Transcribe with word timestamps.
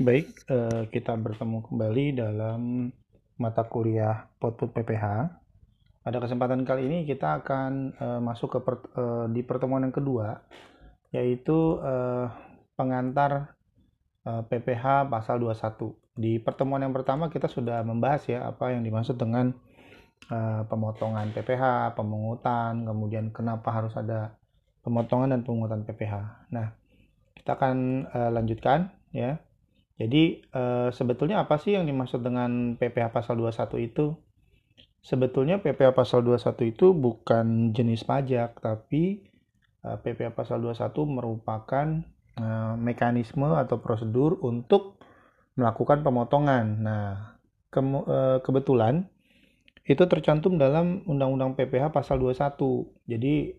Baik, 0.00 0.32
eh, 0.48 0.88
kita 0.88 1.12
bertemu 1.12 1.60
kembali 1.60 2.16
dalam 2.16 2.88
mata 3.36 3.68
kuliah 3.68 4.32
Potput 4.40 4.72
PPH. 4.72 5.28
Pada 6.00 6.16
kesempatan 6.24 6.64
kali 6.64 6.88
ini 6.88 6.98
kita 7.04 7.44
akan 7.44 7.92
eh, 8.00 8.20
masuk 8.24 8.48
ke 8.56 8.58
per, 8.64 8.80
eh, 8.96 9.26
di 9.28 9.44
pertemuan 9.44 9.84
yang 9.84 9.92
kedua, 9.92 10.40
yaitu 11.12 11.76
pengantar 12.80 13.52
PPH 14.24 15.12
pasal 15.12 15.36
21. 15.36 15.92
Di 16.16 16.40
pertemuan 16.40 16.80
yang 16.80 16.96
pertama 16.96 17.28
kita 17.28 17.44
sudah 17.52 17.84
membahas 17.84 18.24
ya 18.24 18.48
apa 18.48 18.72
yang 18.72 18.80
dimaksud 18.80 19.20
dengan 19.20 19.52
pemotongan 20.70 21.34
PPH, 21.36 21.92
pemungutan, 21.92 22.88
kemudian 22.88 23.34
kenapa 23.36 23.68
harus 23.68 23.92
ada 24.00 24.38
pemotongan 24.80 25.34
dan 25.34 25.40
pemungutan 25.44 25.82
PPH. 25.82 26.46
Nah, 26.54 26.72
kita 27.34 27.58
akan 27.58 28.06
lanjutkan 28.30 28.94
ya 29.10 29.42
jadi 30.00 30.40
eh, 30.40 30.88
sebetulnya 30.96 31.44
apa 31.44 31.60
sih 31.60 31.76
yang 31.76 31.84
dimaksud 31.84 32.24
dengan 32.24 32.80
PPh 32.80 33.12
pasal 33.12 33.36
21 33.36 33.84
itu? 33.84 34.16
Sebetulnya 35.04 35.60
PPh 35.60 35.92
pasal 35.92 36.24
21 36.24 36.72
itu 36.72 36.96
bukan 36.96 37.76
jenis 37.76 38.08
pajak, 38.08 38.64
tapi 38.64 39.28
eh, 39.84 39.96
PPh 40.00 40.32
pasal 40.32 40.64
21 40.64 40.96
merupakan 41.04 41.86
eh, 42.40 42.74
mekanisme 42.80 43.52
atau 43.52 43.76
prosedur 43.84 44.40
untuk 44.40 44.96
melakukan 45.60 46.00
pemotongan. 46.00 46.64
Nah, 46.80 47.36
ke, 47.68 47.80
eh, 47.84 48.38
kebetulan 48.40 49.04
itu 49.84 50.00
tercantum 50.08 50.56
dalam 50.56 51.04
Undang-Undang 51.04 51.60
PPh 51.60 51.92
pasal 51.92 52.16
21. 52.16 52.88
Jadi 53.04 53.52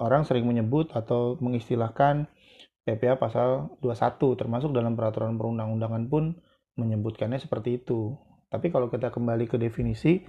orang 0.00 0.24
sering 0.24 0.48
menyebut 0.48 0.88
atau 0.96 1.36
mengistilahkan 1.36 2.32
PPA 2.82 3.14
pasal 3.14 3.78
21 3.78 4.18
termasuk 4.34 4.74
dalam 4.74 4.98
peraturan 4.98 5.38
perundang-undangan 5.38 6.04
pun 6.10 6.34
menyebutkannya 6.74 7.38
seperti 7.38 7.82
itu. 7.82 8.18
Tapi 8.50 8.68
kalau 8.74 8.90
kita 8.90 9.14
kembali 9.14 9.46
ke 9.46 9.56
definisi 9.56 10.20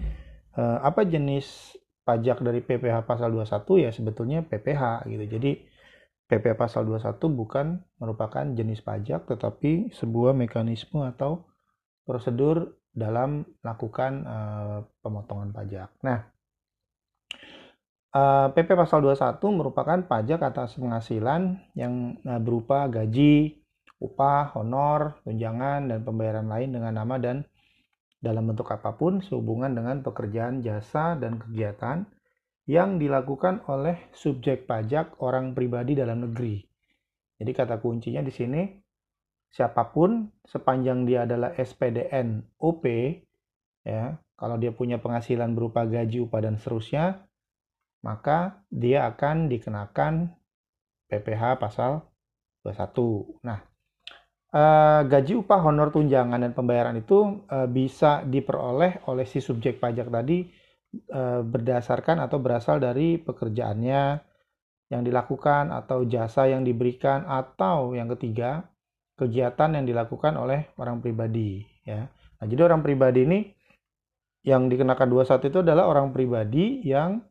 eh, 0.56 0.78
apa 0.80 1.04
jenis 1.04 1.76
pajak 2.04 2.44
dari 2.44 2.62
PPh 2.62 3.08
pasal 3.08 3.32
21 3.34 3.84
ya 3.84 3.90
sebetulnya 3.90 4.46
PPh 4.46 5.10
gitu. 5.10 5.26
Jadi 5.40 5.52
PPh 6.30 6.56
pasal 6.56 6.86
21 6.86 7.18
bukan 7.34 7.82
merupakan 7.98 8.46
jenis 8.46 8.86
pajak 8.86 9.26
tetapi 9.28 9.92
sebuah 9.92 10.38
mekanisme 10.38 11.04
atau 11.04 11.50
prosedur 12.06 12.78
dalam 12.94 13.50
melakukan 13.66 14.12
eh, 14.30 14.80
pemotongan 15.02 15.50
pajak. 15.50 15.90
Nah, 16.06 16.33
PP 18.14 18.70
eh, 18.70 18.78
pasal 18.78 19.02
21 19.02 19.42
merupakan 19.50 19.98
pajak 20.06 20.38
atas 20.46 20.78
penghasilan 20.78 21.58
yang 21.74 22.14
eh, 22.22 22.38
berupa 22.38 22.86
gaji, 22.86 23.58
upah, 23.98 24.54
honor, 24.54 25.18
tunjangan, 25.26 25.90
dan 25.90 26.06
pembayaran 26.06 26.46
lain 26.46 26.78
dengan 26.78 26.94
nama 26.94 27.18
dan 27.18 27.42
dalam 28.22 28.54
bentuk 28.54 28.70
apa 28.70 28.94
pun 28.94 29.26
sehubungan 29.26 29.74
dengan 29.74 30.06
pekerjaan 30.06 30.62
jasa 30.62 31.18
dan 31.18 31.42
kegiatan 31.42 32.06
yang 32.70 33.02
dilakukan 33.02 33.66
oleh 33.66 34.08
subjek 34.14 34.70
pajak 34.70 35.18
orang 35.20 35.58
pribadi 35.58 35.98
dalam 35.98 36.30
negeri. 36.30 36.62
Jadi 37.42 37.52
kata 37.52 37.82
kuncinya 37.82 38.22
di 38.22 38.30
sini 38.30 38.62
siapa 39.50 39.90
pun 39.90 40.30
sepanjang 40.46 41.10
dia 41.10 41.26
adalah 41.26 41.58
SPDN 41.58 42.62
OP 42.62 42.86
ya, 43.84 44.22
kalau 44.38 44.56
dia 44.62 44.70
punya 44.70 45.02
penghasilan 45.02 45.58
berupa 45.58 45.84
gaji, 45.90 46.24
upah 46.24 46.40
dan 46.46 46.62
seterusnya 46.62 47.33
maka 48.04 48.62
dia 48.68 49.08
akan 49.08 49.48
dikenakan 49.48 50.28
PPh 51.08 51.58
pasal 51.58 52.04
21. 52.62 53.44
Nah, 53.48 53.60
eh, 54.52 55.02
gaji 55.08 55.34
upah 55.40 55.62
honor 55.64 55.90
tunjangan 55.90 56.40
dan 56.44 56.52
pembayaran 56.52 57.00
itu 57.00 57.48
eh, 57.48 57.68
bisa 57.72 58.22
diperoleh 58.28 59.08
oleh 59.08 59.26
si 59.26 59.40
subjek 59.40 59.80
pajak 59.80 60.12
tadi 60.12 60.48
eh, 60.94 61.42
berdasarkan 61.42 62.20
atau 62.24 62.38
berasal 62.44 62.84
dari 62.84 63.18
pekerjaannya 63.18 64.04
yang 64.92 65.02
dilakukan 65.02 65.74
atau 65.74 66.06
jasa 66.06 66.52
yang 66.52 66.62
diberikan 66.62 67.26
atau 67.26 67.98
yang 67.98 68.12
ketiga 68.14 68.68
kegiatan 69.18 69.80
yang 69.80 69.86
dilakukan 69.88 70.36
oleh 70.36 70.76
orang 70.78 71.00
pribadi 71.00 71.64
ya. 71.88 72.06
Nah, 72.10 72.46
jadi 72.46 72.68
orang 72.68 72.84
pribadi 72.84 73.24
ini 73.24 73.40
yang 74.44 74.68
dikenakan 74.68 75.08
21 75.08 75.48
itu 75.48 75.60
adalah 75.64 75.88
orang 75.88 76.12
pribadi 76.12 76.84
yang 76.84 77.24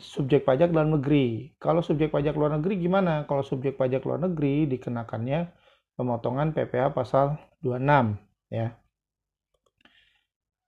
subjek 0.00 0.48
pajak 0.48 0.72
dalam 0.72 0.96
negeri. 0.96 1.52
Kalau 1.60 1.84
subjek 1.84 2.08
pajak 2.08 2.32
luar 2.32 2.56
negeri 2.56 2.80
gimana? 2.80 3.28
Kalau 3.28 3.44
subjek 3.44 3.76
pajak 3.76 4.00
luar 4.08 4.24
negeri 4.24 4.64
dikenakannya 4.72 5.52
pemotongan 6.00 6.56
PPh 6.56 6.96
pasal 6.96 7.36
26 7.60 8.16
ya. 8.52 8.72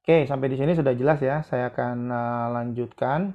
Oke, 0.05 0.25
sampai 0.25 0.49
di 0.53 0.57
sini 0.57 0.73
sudah 0.73 0.93
jelas 0.97 1.21
ya. 1.21 1.41
Saya 1.45 1.73
akan 1.73 1.97
uh, 2.09 2.47
lanjutkan. 2.53 3.33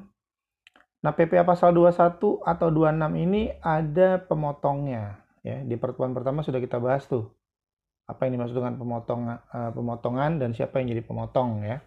Nah, 1.06 1.12
PPh 1.14 1.46
pasal 1.46 1.74
21 1.74 2.42
atau 2.42 2.68
26 2.70 3.14
ini 3.18 3.54
ada 3.62 4.22
pemotongnya 4.22 5.22
ya. 5.46 5.62
Di 5.62 5.78
pertemuan 5.78 6.18
pertama 6.18 6.42
sudah 6.42 6.58
kita 6.58 6.82
bahas 6.82 7.06
tuh. 7.06 7.30
Apa 8.10 8.26
yang 8.26 8.42
dimaksud 8.42 8.58
dengan 8.58 8.78
pemotong, 8.78 9.22
uh, 9.30 9.72
pemotongan 9.74 10.42
dan 10.42 10.54
siapa 10.58 10.82
yang 10.82 10.98
jadi 10.98 11.06
pemotong 11.06 11.62
ya. 11.66 11.78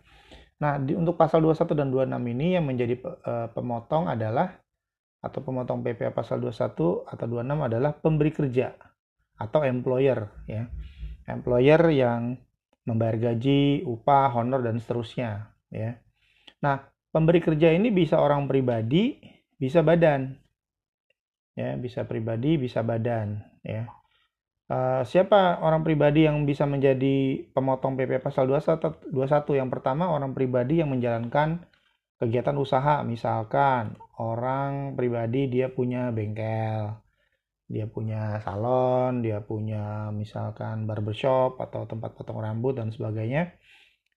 Nah, 0.57 0.81
di, 0.81 0.97
untuk 0.97 1.21
pasal 1.21 1.45
21 1.45 1.77
dan 1.77 1.89
26 1.93 2.33
ini 2.33 2.47
yang 2.57 2.65
menjadi 2.65 2.97
uh, 3.03 3.49
pemotong 3.53 4.09
adalah 4.09 4.57
atau 5.21 5.41
pemotong 5.43 5.83
PPh 5.83 6.15
pasal 6.15 6.41
21 6.41 7.09
atau 7.09 7.27
26 7.29 7.69
adalah 7.69 7.93
pemberi 7.93 8.31
kerja 8.33 8.73
atau 9.37 9.61
employer 9.67 10.47
ya. 10.49 10.65
Employer 11.27 11.81
yang 11.93 12.39
membayar 12.87 13.35
gaji, 13.35 13.83
upah, 13.83 14.33
honor 14.33 14.63
dan 14.63 14.79
seterusnya 14.79 15.51
ya. 15.69 15.99
Nah, 16.63 16.89
pemberi 17.11 17.43
kerja 17.43 17.75
ini 17.75 17.93
bisa 17.93 18.17
orang 18.23 18.47
pribadi, 18.49 19.19
bisa 19.59 19.83
badan. 19.83 20.39
Ya, 21.57 21.75
bisa 21.77 22.05
pribadi, 22.05 22.61
bisa 22.61 22.85
badan 22.85 23.41
ya. 23.65 23.89
Uh, 24.67 25.07
siapa 25.07 25.63
orang 25.63 25.87
pribadi 25.87 26.27
yang 26.27 26.43
bisa 26.43 26.67
menjadi 26.67 27.47
pemotong 27.55 27.95
PP 27.95 28.19
pasal 28.19 28.51
21? 28.51 29.15
21 29.15 29.63
yang 29.63 29.71
pertama 29.71 30.11
orang 30.11 30.35
pribadi 30.35 30.83
yang 30.83 30.91
menjalankan 30.91 31.63
kegiatan 32.19 32.59
usaha 32.59 33.07
misalkan 33.07 33.95
orang 34.19 34.99
pribadi 34.99 35.47
dia 35.47 35.71
punya 35.71 36.11
bengkel 36.11 36.99
dia 37.71 37.87
punya 37.87 38.43
salon 38.43 39.23
dia 39.23 39.39
punya 39.39 40.11
misalkan 40.11 40.83
barbershop 40.91 41.63
atau 41.63 41.87
tempat 41.87 42.19
potong 42.19 42.43
rambut 42.43 42.75
dan 42.75 42.91
sebagainya 42.91 43.55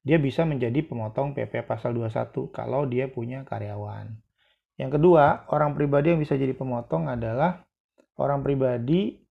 dia 0.01 0.17
bisa 0.17 0.49
menjadi 0.49 0.81
pemotong 0.81 1.37
PP 1.37 1.69
pasal 1.69 1.93
21 1.93 2.33
kalau 2.49 2.89
dia 2.89 3.05
punya 3.05 3.45
karyawan 3.45 4.17
yang 4.81 4.89
kedua 4.89 5.45
orang 5.53 5.77
pribadi 5.77 6.15
yang 6.15 6.21
bisa 6.25 6.33
jadi 6.33 6.57
pemotong 6.57 7.05
adalah 7.05 7.67
orang 8.17 8.41
pribadi 8.41 9.28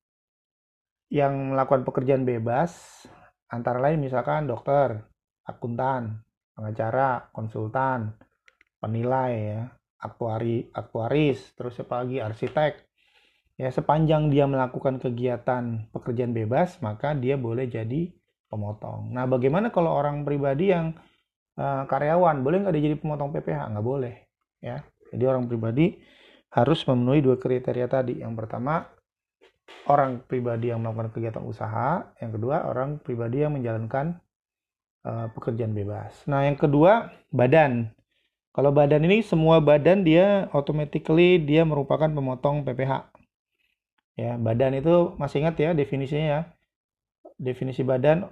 yang 1.08 1.56
melakukan 1.56 1.88
pekerjaan 1.88 2.28
bebas 2.28 3.04
antara 3.48 3.80
lain 3.80 4.04
misalkan 4.04 4.44
dokter, 4.44 5.00
akuntan, 5.48 6.20
pengacara, 6.52 7.32
konsultan, 7.32 8.12
penilai 8.78 9.32
ya, 9.32 9.60
aktuari, 9.98 10.68
aktuaris, 10.70 11.56
terus 11.56 11.80
apa 11.80 12.04
lagi 12.04 12.20
arsitek. 12.20 12.72
Ya, 13.58 13.74
sepanjang 13.74 14.30
dia 14.30 14.46
melakukan 14.46 15.02
kegiatan 15.02 15.90
pekerjaan 15.90 16.30
bebas, 16.30 16.78
maka 16.78 17.10
dia 17.18 17.34
boleh 17.34 17.66
jadi 17.66 18.14
pemotong. 18.46 19.10
Nah, 19.10 19.26
bagaimana 19.26 19.74
kalau 19.74 19.98
orang 19.98 20.22
pribadi 20.22 20.70
yang 20.70 20.94
uh, 21.58 21.82
karyawan, 21.90 22.46
boleh 22.46 22.62
nggak 22.62 22.74
dia 22.78 22.84
jadi 22.86 22.96
pemotong 23.02 23.34
PPh? 23.34 23.74
Nggak 23.74 23.86
boleh, 23.86 24.14
ya. 24.62 24.78
Jadi 25.10 25.24
orang 25.26 25.50
pribadi 25.50 25.98
harus 26.54 26.86
memenuhi 26.86 27.18
dua 27.18 27.34
kriteria 27.34 27.90
tadi. 27.90 28.22
Yang 28.22 28.46
pertama, 28.46 28.86
orang 29.88 30.20
pribadi 30.28 30.68
yang 30.68 30.84
melakukan 30.84 31.12
kegiatan 31.12 31.44
usaha, 31.44 32.12
yang 32.20 32.30
kedua 32.32 32.68
orang 32.68 33.00
pribadi 33.00 33.44
yang 33.44 33.56
menjalankan 33.56 34.20
uh, 35.08 35.32
pekerjaan 35.32 35.72
bebas. 35.72 36.24
Nah, 36.28 36.44
yang 36.44 36.60
kedua 36.60 37.12
badan. 37.32 37.92
Kalau 38.52 38.74
badan 38.74 39.06
ini 39.06 39.22
semua 39.22 39.62
badan 39.62 40.02
dia 40.02 40.50
automatically 40.50 41.38
dia 41.38 41.62
merupakan 41.62 42.10
pemotong 42.10 42.66
PPh. 42.66 42.92
Ya, 44.18 44.34
badan 44.34 44.74
itu 44.74 45.14
masih 45.14 45.46
ingat 45.46 45.56
ya 45.56 45.70
definisinya 45.72 46.26
ya. 46.26 46.40
Definisi 47.38 47.86
badan 47.86 48.26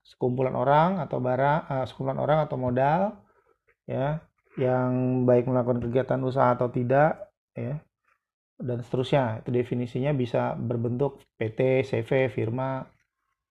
sekumpulan 0.00 0.56
orang 0.56 1.02
atau 1.02 1.20
barang, 1.20 1.60
uh, 1.68 1.84
sekumpulan 1.84 2.18
orang 2.18 2.38
atau 2.48 2.56
modal 2.56 3.00
ya 3.86 4.24
yang 4.56 5.22
baik 5.28 5.46
melakukan 5.46 5.78
kegiatan 5.84 6.18
usaha 6.24 6.56
atau 6.56 6.72
tidak 6.72 7.30
ya 7.52 7.78
dan 8.56 8.80
seterusnya. 8.80 9.44
Itu 9.44 9.52
definisinya 9.52 10.12
bisa 10.16 10.56
berbentuk 10.56 11.20
PT, 11.36 11.84
CV, 11.84 12.32
firma, 12.32 12.84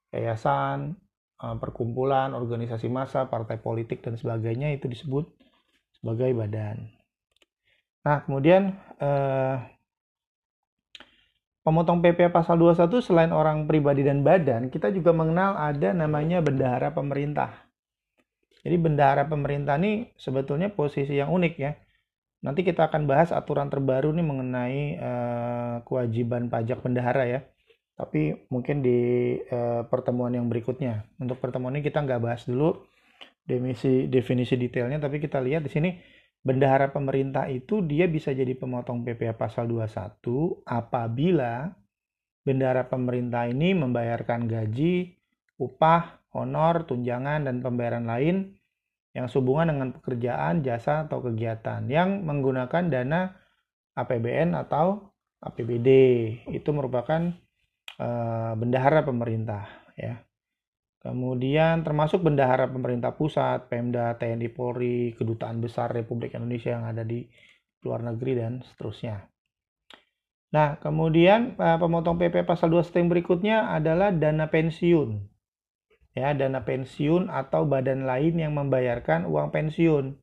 yayasan, 0.10 0.98
eh, 1.42 1.56
perkumpulan, 1.62 2.34
organisasi 2.34 2.90
massa, 2.90 3.30
partai 3.30 3.62
politik 3.62 4.02
dan 4.02 4.18
sebagainya 4.18 4.74
itu 4.76 4.90
disebut 4.90 5.30
sebagai 5.96 6.34
badan. 6.34 6.90
Nah, 8.06 8.22
kemudian 8.22 8.78
eh, 9.02 9.58
pemotong 11.66 12.06
PPh 12.06 12.30
pasal 12.30 12.62
21 12.62 13.02
selain 13.02 13.34
orang 13.34 13.66
pribadi 13.66 14.06
dan 14.06 14.22
badan, 14.22 14.70
kita 14.70 14.94
juga 14.94 15.10
mengenal 15.10 15.58
ada 15.58 15.90
namanya 15.98 16.40
bendahara 16.46 16.94
pemerintah. 16.94 17.66
Jadi 18.66 18.78
bendahara 18.82 19.26
pemerintah 19.30 19.78
ini 19.78 20.10
sebetulnya 20.18 20.74
posisi 20.74 21.18
yang 21.18 21.30
unik 21.34 21.54
ya. 21.58 21.74
Nanti 22.46 22.62
kita 22.62 22.94
akan 22.94 23.10
bahas 23.10 23.34
aturan 23.34 23.74
terbaru 23.74 24.14
nih 24.14 24.22
mengenai 24.22 24.82
uh, 25.02 25.76
kewajiban 25.82 26.46
pajak 26.46 26.86
bendahara 26.86 27.26
ya. 27.26 27.42
Tapi 27.98 28.46
mungkin 28.54 28.86
di 28.86 29.34
uh, 29.50 29.82
pertemuan 29.90 30.30
yang 30.30 30.46
berikutnya. 30.46 31.10
Untuk 31.18 31.42
pertemuan 31.42 31.74
ini 31.74 31.82
kita 31.82 32.06
nggak 32.06 32.22
bahas 32.22 32.46
dulu 32.46 32.86
definisi 33.50 34.06
definisi 34.06 34.54
detailnya, 34.62 35.02
tapi 35.02 35.18
kita 35.18 35.42
lihat 35.42 35.66
di 35.66 35.72
sini 35.74 35.90
bendahara 36.46 36.94
pemerintah 36.94 37.50
itu 37.50 37.82
dia 37.82 38.06
bisa 38.06 38.30
jadi 38.30 38.54
pemotong 38.54 39.02
PPh 39.02 39.34
pasal 39.34 39.66
21 39.66 40.62
apabila 40.70 41.74
bendahara 42.46 42.86
pemerintah 42.86 43.50
ini 43.50 43.74
membayarkan 43.74 44.46
gaji, 44.46 45.18
upah, 45.58 46.22
honor, 46.38 46.86
tunjangan, 46.86 47.50
dan 47.50 47.66
pembayaran 47.66 48.06
lain 48.06 48.54
yang 49.16 49.32
sehubungan 49.32 49.72
dengan 49.72 49.90
pekerjaan, 49.96 50.60
jasa, 50.60 51.08
atau 51.08 51.24
kegiatan 51.24 51.88
yang 51.88 52.28
menggunakan 52.28 52.92
dana 52.92 53.32
APBN 53.96 54.52
atau 54.60 55.16
APBD. 55.40 55.90
Itu 56.52 56.76
merupakan 56.76 57.32
uh, 57.98 58.54
bendahara 58.60 59.08
pemerintah 59.08 59.64
ya. 59.96 60.20
Kemudian 61.00 61.86
termasuk 61.86 62.26
bendahara 62.26 62.66
pemerintah 62.66 63.14
pusat, 63.14 63.70
Pemda, 63.70 64.18
TNI 64.18 64.50
Polri, 64.50 65.14
kedutaan 65.14 65.62
besar 65.62 65.94
Republik 65.94 66.34
Indonesia 66.34 66.74
yang 66.74 66.90
ada 66.90 67.06
di 67.06 67.24
luar 67.86 68.02
negeri 68.02 68.34
dan 68.42 68.66
seterusnya. 68.66 69.22
Nah, 70.50 70.82
kemudian 70.82 71.54
eh, 71.62 71.78
pemotong 71.78 72.18
PP 72.18 72.42
pasal 72.50 72.74
2 72.74 72.90
yang 72.98 73.14
berikutnya 73.14 73.70
adalah 73.70 74.10
dana 74.10 74.50
pensiun. 74.50 75.35
Ya, 76.16 76.32
dana 76.32 76.64
pensiun 76.64 77.28
atau 77.28 77.68
badan 77.68 78.08
lain 78.08 78.40
yang 78.40 78.56
membayarkan 78.56 79.28
uang 79.28 79.52
pensiun. 79.52 80.16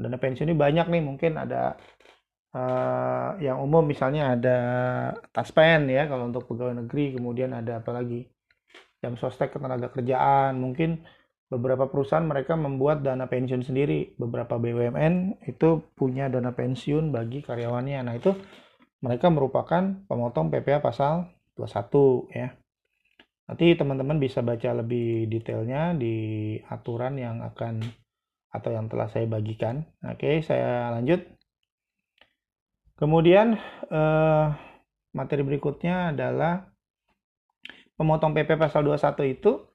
Dana 0.00 0.16
pensiun 0.16 0.48
ini 0.48 0.56
banyak 0.56 0.88
nih, 0.88 1.02
mungkin 1.04 1.36
ada 1.36 1.76
uh, 2.56 3.36
yang 3.36 3.60
umum 3.60 3.84
misalnya 3.84 4.32
ada 4.32 4.58
taspen 5.28 5.92
ya 5.92 6.08
kalau 6.08 6.32
untuk 6.32 6.48
pegawai 6.48 6.80
negeri, 6.82 7.20
kemudian 7.20 7.52
ada 7.52 7.84
apa 7.84 7.92
lagi? 7.92 8.24
jam 9.00 9.16
sostek 9.16 9.56
ketenaga 9.56 9.88
kerjaan 9.88 10.60
mungkin 10.60 11.02
beberapa 11.50 11.90
perusahaan 11.90 12.22
mereka 12.22 12.54
membuat 12.54 13.02
dana 13.02 13.26
pensiun 13.26 13.64
sendiri 13.64 14.14
beberapa 14.20 14.60
BUMN 14.60 15.42
itu 15.48 15.82
punya 15.96 16.30
dana 16.30 16.54
pensiun 16.54 17.10
bagi 17.10 17.42
karyawannya 17.42 17.98
nah 18.06 18.14
itu 18.14 18.36
mereka 19.00 19.32
merupakan 19.32 20.04
pemotong 20.06 20.52
PPh 20.52 20.84
pasal 20.84 21.32
21 21.56 22.28
ya 22.36 22.48
nanti 23.50 23.74
teman-teman 23.74 24.22
bisa 24.22 24.46
baca 24.46 24.70
lebih 24.78 25.26
detailnya 25.26 25.98
di 25.98 26.54
aturan 26.70 27.18
yang 27.18 27.42
akan 27.42 27.82
atau 28.54 28.70
yang 28.70 28.86
telah 28.86 29.10
saya 29.10 29.26
bagikan. 29.26 29.82
Oke 30.06 30.38
saya 30.46 30.94
lanjut. 30.94 31.26
Kemudian 32.94 33.58
eh, 33.90 34.46
materi 35.10 35.42
berikutnya 35.42 36.14
adalah 36.14 36.70
pemotong 37.98 38.38
PP 38.38 38.54
pasal 38.54 38.86
21 38.86 39.34
itu 39.34 39.66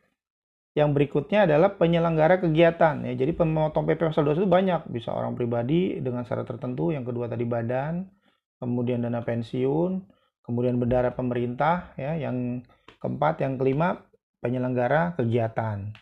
yang 0.76 0.92
berikutnya 0.96 1.44
adalah 1.44 1.76
penyelenggara 1.76 2.40
kegiatan. 2.40 3.04
Ya. 3.04 3.14
Jadi 3.16 3.32
pemotong 3.32 3.88
PP 3.88 4.12
pasal 4.12 4.28
21 4.28 4.44
itu 4.44 4.50
banyak, 4.52 4.82
bisa 4.92 5.16
orang 5.16 5.36
pribadi 5.36 6.04
dengan 6.04 6.28
syarat 6.28 6.44
tertentu, 6.44 6.92
yang 6.92 7.08
kedua 7.08 7.32
tadi 7.32 7.48
badan, 7.48 8.04
kemudian 8.60 9.00
dana 9.00 9.24
pensiun, 9.24 10.04
kemudian 10.44 10.76
bendara 10.76 11.16
pemerintah 11.16 11.96
ya, 11.96 12.20
yang 12.20 12.60
keempat, 13.06 13.46
yang 13.46 13.62
kelima 13.62 14.02
penyelenggara 14.42 15.14
kegiatan. 15.14 15.94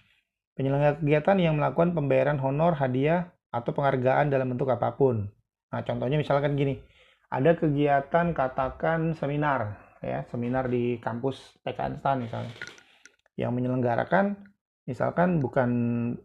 Penyelenggara 0.56 1.04
kegiatan 1.04 1.38
yang 1.44 1.60
melakukan 1.60 1.92
pembayaran 1.92 2.40
honor, 2.40 2.80
hadiah 2.80 3.36
atau 3.52 3.76
penghargaan 3.76 4.32
dalam 4.32 4.56
bentuk 4.56 4.72
apa 4.72 4.96
pun. 4.96 5.28
Nah, 5.76 5.84
contohnya 5.84 6.16
misalkan 6.16 6.56
gini, 6.56 6.80
ada 7.34 7.58
kegiatan 7.60 8.32
katakan 8.32 9.18
seminar 9.18 9.84
ya 10.04 10.28
seminar 10.30 10.68
di 10.68 11.00
kampus 11.00 11.58
PKN 11.64 12.04
STAN 12.04 12.18
misalnya 12.28 12.54
yang 13.40 13.56
menyelenggarakan 13.56 14.36
misalkan 14.84 15.40
bukan 15.40 15.70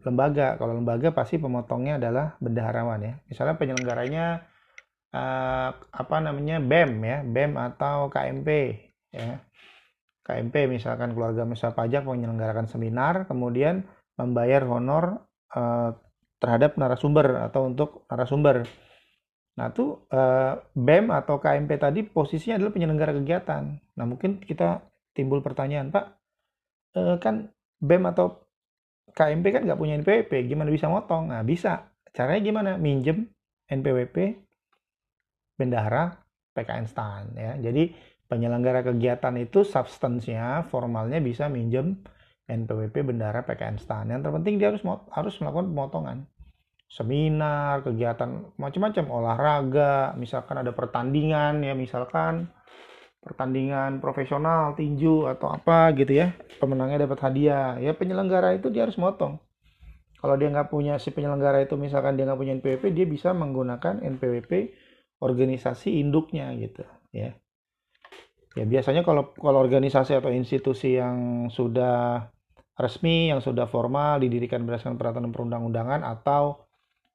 lembaga 0.03 0.59
kalau 0.59 0.75
lembaga 0.75 1.15
pasti 1.15 1.39
pemotongnya 1.39 1.95
adalah 1.95 2.35
bendaharawan 2.43 3.01
ya 3.01 3.13
misalnya 3.31 3.55
penyelenggaranya 3.55 4.25
uh, 5.15 5.71
apa 5.73 6.15
namanya 6.19 6.59
BEM 6.59 6.91
ya 7.01 7.17
BEM 7.23 7.55
atau 7.55 8.11
KMP 8.11 8.49
ya 9.15 9.39
KMP 10.29 10.69
misalkan 10.69 11.17
keluarga 11.17 11.41
misal 11.49 11.73
pajak 11.73 12.05
menyelenggarakan 12.05 12.69
seminar 12.69 13.25
kemudian 13.25 13.81
membayar 14.13 14.61
honor 14.69 15.25
uh, 15.57 15.97
terhadap 16.37 16.77
narasumber 16.77 17.49
atau 17.49 17.65
untuk 17.65 18.05
narasumber 18.07 18.69
Nah, 19.59 19.75
itu 19.75 19.91
uh, 20.15 20.55
BEM 20.71 21.11
atau 21.11 21.35
KMP 21.35 21.75
tadi 21.75 22.07
posisinya 22.07 22.55
adalah 22.55 22.71
penyelenggara 22.71 23.11
kegiatan. 23.11 23.63
Nah, 23.99 24.05
mungkin 24.07 24.39
kita 24.39 24.79
timbul 25.11 25.43
pertanyaan, 25.43 25.91
Pak, 25.91 26.05
uh, 26.95 27.19
kan 27.19 27.51
BEM 27.83 28.07
atau 28.07 28.39
KMP 29.11 29.51
kan 29.51 29.67
nggak 29.67 29.75
punya 29.75 29.99
NPWP, 29.99 30.47
gimana 30.47 30.71
bisa 30.71 30.87
motong? 30.87 31.35
Nah, 31.35 31.43
bisa. 31.43 31.91
Caranya 32.15 32.39
gimana? 32.39 32.71
Minjem 32.79 33.27
NPWP, 33.67 34.39
bendahara, 35.59 36.15
PKN 36.55 36.87
STAN. 36.87 37.23
Ya. 37.35 37.59
Jadi, 37.59 37.91
penyelenggara 38.29 38.85
kegiatan 38.85 39.33
itu 39.41 39.65
substansinya, 39.65 40.63
formalnya 40.69 41.17
bisa 41.19 41.49
minjem 41.49 41.99
NPWP, 42.45 43.13
bendahara, 43.13 43.41
PKN 43.43 43.81
STAN. 43.81 44.13
Yang 44.13 44.29
terpenting 44.29 44.55
dia 44.61 44.69
harus 44.69 44.85
harus 45.11 45.35
melakukan 45.41 45.67
pemotongan 45.73 46.17
seminar, 46.89 47.85
kegiatan 47.85 48.49
macam-macam, 48.57 49.05
olahraga, 49.13 49.93
misalkan 50.17 50.57
ada 50.57 50.73
pertandingan 50.73 51.61
ya, 51.61 51.77
misalkan 51.77 52.49
pertandingan 53.21 54.01
profesional, 54.01 54.73
tinju 54.73 55.29
atau 55.29 55.53
apa 55.53 55.93
gitu 55.93 56.17
ya, 56.17 56.33
pemenangnya 56.57 57.05
dapat 57.05 57.19
hadiah, 57.29 57.77
ya 57.77 57.93
penyelenggara 57.93 58.57
itu 58.57 58.73
dia 58.73 58.89
harus 58.89 58.97
motong. 58.97 59.37
Kalau 60.19 60.35
dia 60.35 60.49
nggak 60.51 60.73
punya 60.73 60.97
si 60.97 61.13
penyelenggara 61.13 61.63
itu 61.63 61.77
misalkan 61.77 62.17
dia 62.17 62.25
nggak 62.25 62.39
punya 62.41 62.53
NPWP, 62.57 62.83
dia 62.91 63.05
bisa 63.05 63.31
menggunakan 63.37 64.01
NPWP 64.03 64.51
organisasi 65.21 66.01
induknya 66.01 66.51
gitu 66.57 66.83
ya. 67.13 67.37
Ya 68.57 68.65
biasanya 68.65 69.05
kalau 69.05 69.29
kalau 69.37 69.61
organisasi 69.61 70.17
atau 70.17 70.33
institusi 70.33 70.97
yang 70.97 71.49
sudah 71.53 72.25
resmi, 72.79 73.29
yang 73.29 73.43
sudah 73.43 73.69
formal 73.69 74.23
didirikan 74.23 74.65
berdasarkan 74.65 74.97
peraturan 74.97 75.29
perundang-undangan 75.29 76.01
atau 76.01 76.65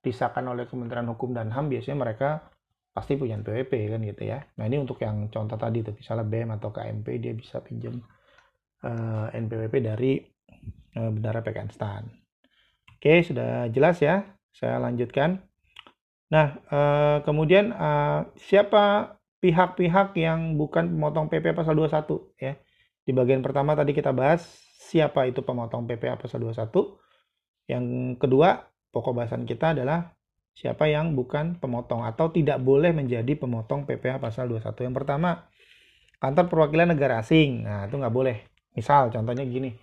disahkan 0.05 0.45
oleh 0.45 0.69
Kementerian 0.69 1.09
Hukum 1.09 1.33
dan 1.33 1.49
HAM 1.49 1.73
biasanya 1.73 1.97
mereka 1.97 2.31
pasti 2.95 3.19
punya 3.19 3.35
NPWP 3.41 3.73
kan 3.91 4.01
gitu 4.05 4.23
ya. 4.29 4.39
Nah 4.61 4.65
ini 4.69 4.79
untuk 4.79 5.03
yang 5.03 5.27
contoh 5.33 5.59
tadi 5.59 5.83
tuh 5.83 5.97
misalnya 5.99 6.23
BEM 6.29 6.55
atau 6.61 6.71
KMP 6.71 7.19
dia 7.19 7.35
bisa 7.35 7.59
pinjam 7.65 7.99
uh, 8.87 9.27
eh, 9.33 9.41
NPWP 9.41 9.75
dari 9.83 10.23
uh, 11.01 11.11
Bendara 11.11 11.43
PKN 11.43 11.71
STAN. 11.75 12.05
Oke 12.95 13.25
sudah 13.27 13.67
jelas 13.75 13.99
ya. 13.99 14.23
Saya 14.55 14.79
lanjutkan. 14.79 15.43
Nah 16.31 16.61
uh, 16.71 17.19
kemudian 17.27 17.75
uh, 17.75 18.31
siapa 18.39 19.17
pihak-pihak 19.45 20.17
yang 20.17 20.57
bukan 20.57 20.89
pemotong 20.89 21.29
PP 21.29 21.53
pasal 21.53 21.77
21 21.77 22.41
ya. 22.41 22.57
Di 23.05 23.13
bagian 23.13 23.45
pertama 23.45 23.77
tadi 23.77 23.93
kita 23.93 24.17
bahas 24.17 24.41
siapa 24.81 25.29
itu 25.29 25.45
pemotong 25.45 25.85
PP 25.85 26.17
pasal 26.17 26.41
21. 26.41 26.73
Yang 27.69 27.85
kedua 28.17 28.65
pokok 28.89 29.13
bahasan 29.13 29.45
kita 29.45 29.77
adalah 29.77 30.17
siapa 30.57 30.89
yang 30.89 31.13
bukan 31.13 31.61
pemotong 31.61 32.07
atau 32.09 32.33
tidak 32.33 32.63
boleh 32.65 32.97
menjadi 32.97 33.37
pemotong 33.37 33.85
PPh 33.85 34.17
pasal 34.23 34.49
21. 34.49 34.87
Yang 34.89 34.97
pertama, 35.05 35.31
kantor 36.23 36.47
perwakilan 36.49 36.97
negara 36.97 37.21
asing. 37.21 37.69
Nah, 37.69 37.85
itu 37.85 38.01
nggak 38.01 38.15
boleh. 38.15 38.49
Misal, 38.73 39.11
contohnya 39.11 39.45
gini. 39.45 39.75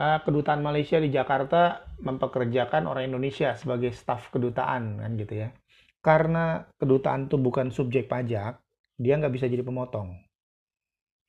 Eh, 0.00 0.18
kedutaan 0.24 0.64
Malaysia 0.64 0.96
di 0.96 1.12
Jakarta 1.12 1.84
mempekerjakan 2.00 2.88
orang 2.88 3.12
Indonesia 3.12 3.52
sebagai 3.58 3.92
staf 3.92 4.32
kedutaan, 4.32 5.02
kan 5.02 5.10
gitu 5.18 5.44
ya. 5.44 5.52
Karena 6.00 6.64
kedutaan 6.80 7.28
itu 7.28 7.36
bukan 7.36 7.68
subjek 7.68 8.08
pajak, 8.08 8.56
dia 9.00 9.16
nggak 9.16 9.32
bisa 9.32 9.48
jadi 9.48 9.64
pemotong. 9.64 10.12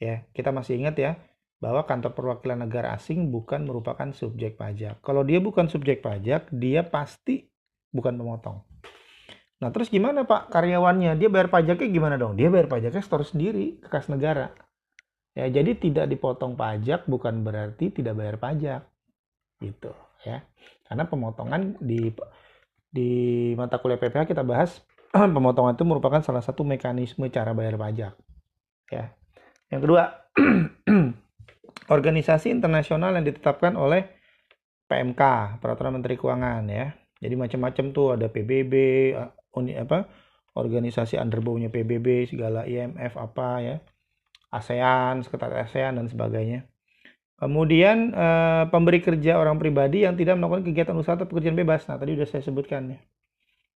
Ya, 0.03 0.27
kita 0.35 0.51
masih 0.51 0.75
ingat 0.83 0.99
ya, 0.99 1.11
bahwa 1.63 1.87
kantor 1.87 2.11
perwakilan 2.11 2.67
negara 2.67 2.91
asing 2.91 3.31
bukan 3.31 3.63
merupakan 3.63 4.11
subjek 4.11 4.59
pajak. 4.59 4.99
Kalau 4.99 5.23
dia 5.23 5.39
bukan 5.39 5.71
subjek 5.71 6.03
pajak, 6.03 6.51
dia 6.51 6.83
pasti 6.83 7.47
bukan 7.95 8.19
pemotong. 8.19 8.59
Nah, 9.61 9.69
terus 9.69 9.93
gimana 9.93 10.25
Pak 10.25 10.49
karyawannya? 10.49 11.15
Dia 11.21 11.29
bayar 11.29 11.53
pajaknya 11.53 11.87
gimana 11.87 12.15
dong? 12.17 12.33
Dia 12.33 12.49
bayar 12.49 12.65
pajaknya 12.65 13.05
store 13.05 13.23
sendiri 13.23 13.77
ke 13.77 13.87
kas 13.87 14.09
negara. 14.09 14.51
Ya, 15.37 15.47
jadi 15.47 15.77
tidak 15.77 16.11
dipotong 16.11 16.57
pajak 16.57 17.05
bukan 17.05 17.45
berarti 17.45 17.93
tidak 17.93 18.17
bayar 18.17 18.41
pajak. 18.41 18.81
Gitu, 19.61 19.93
ya. 20.25 20.43
Karena 20.89 21.05
pemotongan 21.05 21.77
di 21.77 22.09
di 22.91 23.09
mata 23.55 23.79
kuliah 23.79 24.01
PPH 24.01 24.27
kita 24.27 24.43
bahas 24.43 24.83
pemotongan 25.35 25.75
itu 25.75 25.83
merupakan 25.83 26.23
salah 26.23 26.43
satu 26.43 26.63
mekanisme 26.63 27.27
cara 27.27 27.51
bayar 27.51 27.75
pajak. 27.75 28.13
Ya. 28.91 29.15
Yang 29.71 29.81
kedua, 29.87 30.03
organisasi 31.95 32.51
internasional 32.51 33.15
yang 33.15 33.27
ditetapkan 33.27 33.75
oleh 33.75 34.07
PMK, 34.87 35.21
Peraturan 35.63 35.99
Menteri 35.99 36.19
Keuangan 36.19 36.63
ya. 36.67 36.91
Jadi 37.21 37.35
macam-macam 37.37 37.85
tuh 37.95 38.07
ada 38.19 38.27
PBB, 38.27 38.73
uni 39.55 39.75
apa? 39.77 40.07
organisasi 40.51 41.15
underbownya 41.15 41.71
PBB, 41.71 42.27
segala 42.27 42.67
IMF 42.67 43.15
apa 43.15 43.49
ya. 43.63 43.75
ASEAN, 44.51 45.23
sekretariat 45.23 45.63
ASEAN 45.63 45.95
dan 45.95 46.11
sebagainya. 46.11 46.67
Kemudian 47.39 48.11
eh, 48.11 48.63
pemberi 48.67 48.99
kerja 48.99 49.39
orang 49.39 49.57
pribadi 49.57 50.03
yang 50.03 50.19
tidak 50.19 50.35
melakukan 50.37 50.67
kegiatan 50.67 50.95
usaha 50.99 51.15
atau 51.15 51.25
pekerjaan 51.25 51.55
bebas. 51.55 51.87
Nah 51.87 51.95
tadi 51.95 52.19
sudah 52.19 52.27
saya 52.27 52.43
sebutkan 52.43 52.91
ya. 52.91 52.99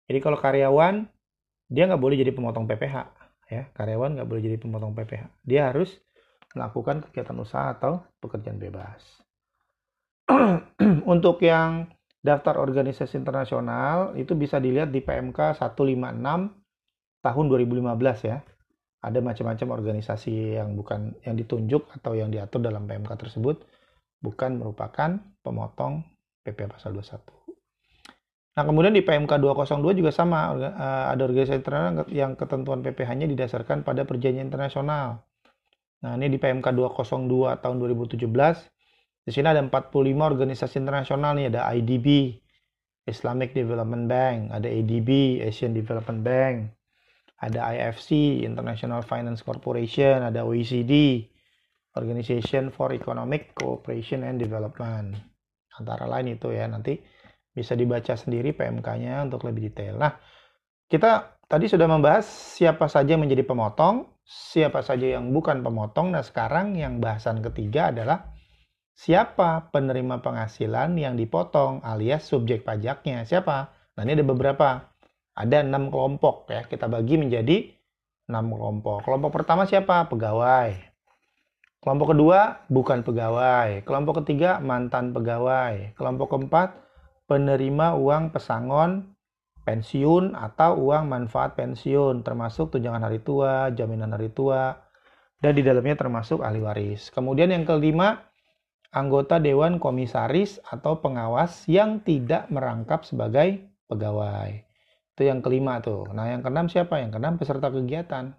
Jadi 0.09 0.19
kalau 0.19 0.35
karyawan 0.35 1.07
dia 1.69 1.87
nggak 1.87 2.01
boleh 2.01 2.17
jadi 2.19 2.31
pemotong 2.35 2.67
PPH 2.67 2.95
ya. 3.51 3.63
Karyawan 3.71 4.19
nggak 4.19 4.27
boleh 4.29 4.41
jadi 4.43 4.57
pemotong 4.57 4.97
PPH. 4.97 5.23
Dia 5.45 5.69
harus 5.71 5.99
melakukan 6.53 7.01
kegiatan 7.09 7.37
usaha 7.37 7.73
atau 7.73 8.01
pekerjaan 8.21 8.61
bebas. 8.61 9.01
Untuk 11.13 11.41
yang 11.43 11.89
daftar 12.23 12.61
organisasi 12.61 13.19
internasional 13.19 14.15
itu 14.15 14.33
bisa 14.33 14.61
dilihat 14.61 14.93
di 14.93 15.03
PMK 15.03 15.59
156 15.59 16.23
tahun 17.23 17.45
2015 17.51 18.29
ya. 18.29 18.37
Ada 19.03 19.19
macam-macam 19.19 19.67
organisasi 19.75 20.55
yang 20.55 20.79
bukan 20.79 21.11
yang 21.27 21.35
ditunjuk 21.35 21.91
atau 21.99 22.15
yang 22.15 22.31
diatur 22.31 22.63
dalam 22.63 22.87
PMK 22.87 23.11
tersebut 23.19 23.67
bukan 24.23 24.55
merupakan 24.55 25.19
pemotong 25.43 26.07
PP 26.47 26.71
pasal 26.71 26.95
21. 26.95 27.42
Nah, 28.53 28.63
kemudian 28.69 28.93
di 28.93 29.01
PMK 29.01 29.41
202 29.41 29.97
juga 29.97 30.13
sama, 30.13 30.53
eh, 30.53 31.05
ada 31.09 31.21
organisasi 31.25 31.57
internasional 31.57 32.05
yang 32.13 32.37
ketentuan 32.37 32.85
PPh-nya 32.85 33.25
didasarkan 33.25 33.81
pada 33.81 34.05
perjanjian 34.05 34.45
internasional. 34.45 35.25
Nah, 36.05 36.13
ini 36.19 36.29
di 36.29 36.37
PMK 36.37 36.69
202 36.69 37.57
tahun 37.57 37.81
2017. 37.81 38.69
Di 39.23 39.31
sini 39.33 39.47
ada 39.49 39.63
45 39.63 40.27
organisasi 40.27 40.75
internasional 40.83 41.33
nih, 41.33 41.47
ada 41.49 41.65
IDB, 41.73 42.37
Islamic 43.07 43.55
Development 43.55 44.05
Bank, 44.05 44.51
ada 44.51 44.67
ADB, 44.67 45.41
Asian 45.43 45.71
Development 45.71 46.21
Bank, 46.21 46.55
ada 47.39 47.71
IFC, 47.71 48.43
International 48.43 49.03
Finance 49.03 49.43
Corporation, 49.43 50.23
ada 50.23 50.47
OECD, 50.47 51.23
Organization 51.95 52.71
for 52.71 52.91
Economic 52.95 53.55
Cooperation 53.55 54.23
and 54.23 54.39
Development. 54.39 55.15
Antara 55.79 56.05
lain 56.07 56.35
itu 56.35 56.51
ya, 56.51 56.67
nanti 56.67 56.99
bisa 57.53 57.77
dibaca 57.77 58.17
sendiri 58.17 58.51
PMK-nya 58.57 59.29
untuk 59.29 59.45
lebih 59.45 59.69
detail. 59.71 60.01
Nah, 60.01 60.17
kita 60.89 61.39
tadi 61.45 61.69
sudah 61.69 61.85
membahas 61.85 62.25
siapa 62.25 62.89
saja 62.89 63.15
yang 63.15 63.23
menjadi 63.23 63.45
pemotong, 63.45 64.09
siapa 64.25 64.81
saja 64.81 65.17
yang 65.17 65.29
bukan 65.31 65.61
pemotong. 65.61 66.11
Nah, 66.11 66.25
sekarang 66.25 66.73
yang 66.75 66.97
bahasan 66.97 67.45
ketiga 67.45 67.93
adalah 67.93 68.33
siapa 68.93 69.69
penerima 69.69 70.25
penghasilan 70.25 70.97
yang 70.97 71.13
dipotong 71.13 71.85
alias 71.85 72.25
subjek 72.25 72.65
pajaknya. 72.65 73.23
Siapa? 73.23 73.69
Nah, 73.93 74.01
ini 74.01 74.17
ada 74.17 74.25
beberapa 74.25 74.93
ada 75.33 75.65
enam 75.65 75.89
kelompok 75.89 76.49
ya 76.49 76.61
kita 76.69 76.85
bagi 76.85 77.17
menjadi 77.17 77.73
enam 78.29 78.53
kelompok 78.53 79.01
kelompok 79.03 79.41
pertama 79.41 79.65
siapa 79.65 80.05
pegawai 80.05 80.77
kelompok 81.81 82.13
kedua 82.13 82.63
bukan 82.69 83.01
pegawai 83.01 83.81
kelompok 83.81 84.23
ketiga 84.23 84.61
mantan 84.61 85.11
pegawai 85.11 85.97
kelompok 85.97 86.37
keempat 86.37 86.69
penerima 87.29 87.95
uang 87.95 88.33
pesangon 88.35 89.15
pensiun 89.63 90.35
atau 90.35 90.75
uang 90.75 91.07
manfaat 91.07 91.55
pensiun 91.55 92.21
termasuk 92.21 92.75
tunjangan 92.75 93.07
hari 93.07 93.23
tua 93.23 93.71
jaminan 93.71 94.11
hari 94.11 94.27
tua 94.31 94.75
dan 95.39 95.55
di 95.55 95.63
dalamnya 95.63 95.95
termasuk 95.95 96.43
ahli 96.43 96.59
waris 96.59 97.07
kemudian 97.15 97.51
yang 97.51 97.63
kelima 97.63 98.27
anggota 98.91 99.39
dewan 99.39 99.79
komisaris 99.79 100.59
atau 100.67 100.99
pengawas 100.99 101.63
yang 101.71 102.03
tidak 102.03 102.51
merangkap 102.51 103.07
sebagai 103.07 103.71
pegawai 103.87 104.73
itu 105.13 105.29
yang 105.29 105.45
kelima 105.45 105.77
tuh. 105.77 106.09
Nah, 106.09 106.25
yang 106.25 106.41
keenam 106.41 106.65
siapa? 106.65 106.97
Yang 106.97 107.21
keenam 107.21 107.37
peserta 107.37 107.69
kegiatan. 107.69 108.33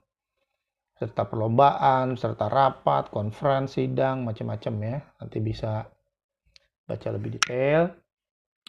Serta 0.99 1.23
perlombaan, 1.31 2.19
serta 2.19 2.50
rapat, 2.50 3.14
konferensi, 3.14 3.87
sidang, 3.87 4.26
macam-macam 4.26 4.75
ya. 4.83 4.99
Nanti 5.23 5.38
bisa 5.38 5.87
baca 6.83 7.09
lebih 7.14 7.38
detail. 7.38 7.95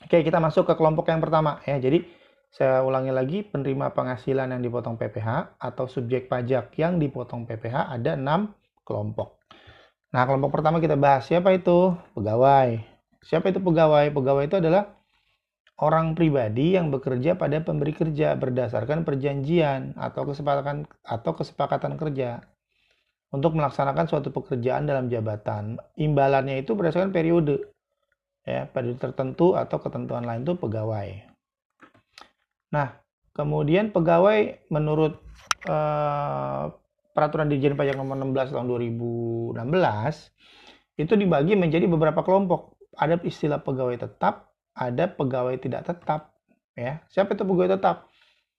Oke, 0.04 0.28
kita 0.28 0.44
masuk 0.44 0.68
ke 0.68 0.74
kelompok 0.76 1.08
yang 1.08 1.24
pertama 1.24 1.64
ya. 1.64 1.80
Jadi 1.80 2.04
saya 2.52 2.84
ulangi 2.84 3.12
lagi, 3.12 3.44
penerima 3.44 3.92
penghasilan 3.92 4.52
yang 4.52 4.64
dipotong 4.64 4.96
PPH 4.96 5.60
atau 5.60 5.88
subjek 5.88 6.32
pajak 6.32 6.72
yang 6.80 7.00
dipotong 7.00 7.44
PPH 7.48 7.96
ada 7.96 8.16
enam 8.16 8.56
kelompok. 8.88 9.44
Nah, 10.16 10.24
kelompok 10.24 10.56
pertama 10.60 10.80
kita 10.80 10.96
bahas 10.96 11.28
siapa 11.28 11.52
itu? 11.52 11.92
Pegawai. 12.16 12.80
Siapa 13.28 13.52
itu 13.52 13.60
pegawai? 13.60 14.08
Pegawai 14.16 14.48
itu 14.48 14.56
adalah 14.64 14.96
orang 15.84 16.16
pribadi 16.16 16.80
yang 16.80 16.88
bekerja 16.88 17.36
pada 17.36 17.60
pemberi 17.60 17.92
kerja 17.92 18.40
berdasarkan 18.40 19.04
perjanjian 19.04 19.92
atau 20.00 20.24
kesepakatan 20.24 20.88
atau 21.04 21.32
kesepakatan 21.36 22.00
kerja 22.00 22.40
untuk 23.36 23.60
melaksanakan 23.60 24.08
suatu 24.08 24.32
pekerjaan 24.32 24.88
dalam 24.88 25.12
jabatan. 25.12 25.76
Imbalannya 26.00 26.64
itu 26.64 26.72
berdasarkan 26.72 27.12
periode. 27.12 27.75
Ya, 28.46 28.70
periode 28.70 29.02
tertentu 29.02 29.58
atau 29.58 29.82
ketentuan 29.82 30.22
lain 30.22 30.46
itu 30.46 30.54
pegawai. 30.54 31.26
Nah, 32.70 33.02
kemudian 33.34 33.90
pegawai 33.90 34.70
menurut 34.70 35.18
eh, 35.66 36.64
peraturan 37.18 37.50
Dirjen 37.50 37.74
Pajak 37.74 37.98
nomor 37.98 38.22
16 38.22 38.54
tahun 38.54 38.70
2016 38.70 39.58
itu 41.02 41.14
dibagi 41.18 41.58
menjadi 41.58 41.90
beberapa 41.90 42.22
kelompok. 42.22 42.78
Ada 42.96 43.18
istilah 43.26 43.66
pegawai 43.66 43.98
tetap, 43.98 44.54
ada 44.78 45.10
pegawai 45.10 45.58
tidak 45.58 45.90
tetap 45.90 46.36
ya 46.76 47.00
siapa 47.08 47.34
itu 47.34 47.48
pegawai 47.48 47.80
tetap 47.80 48.12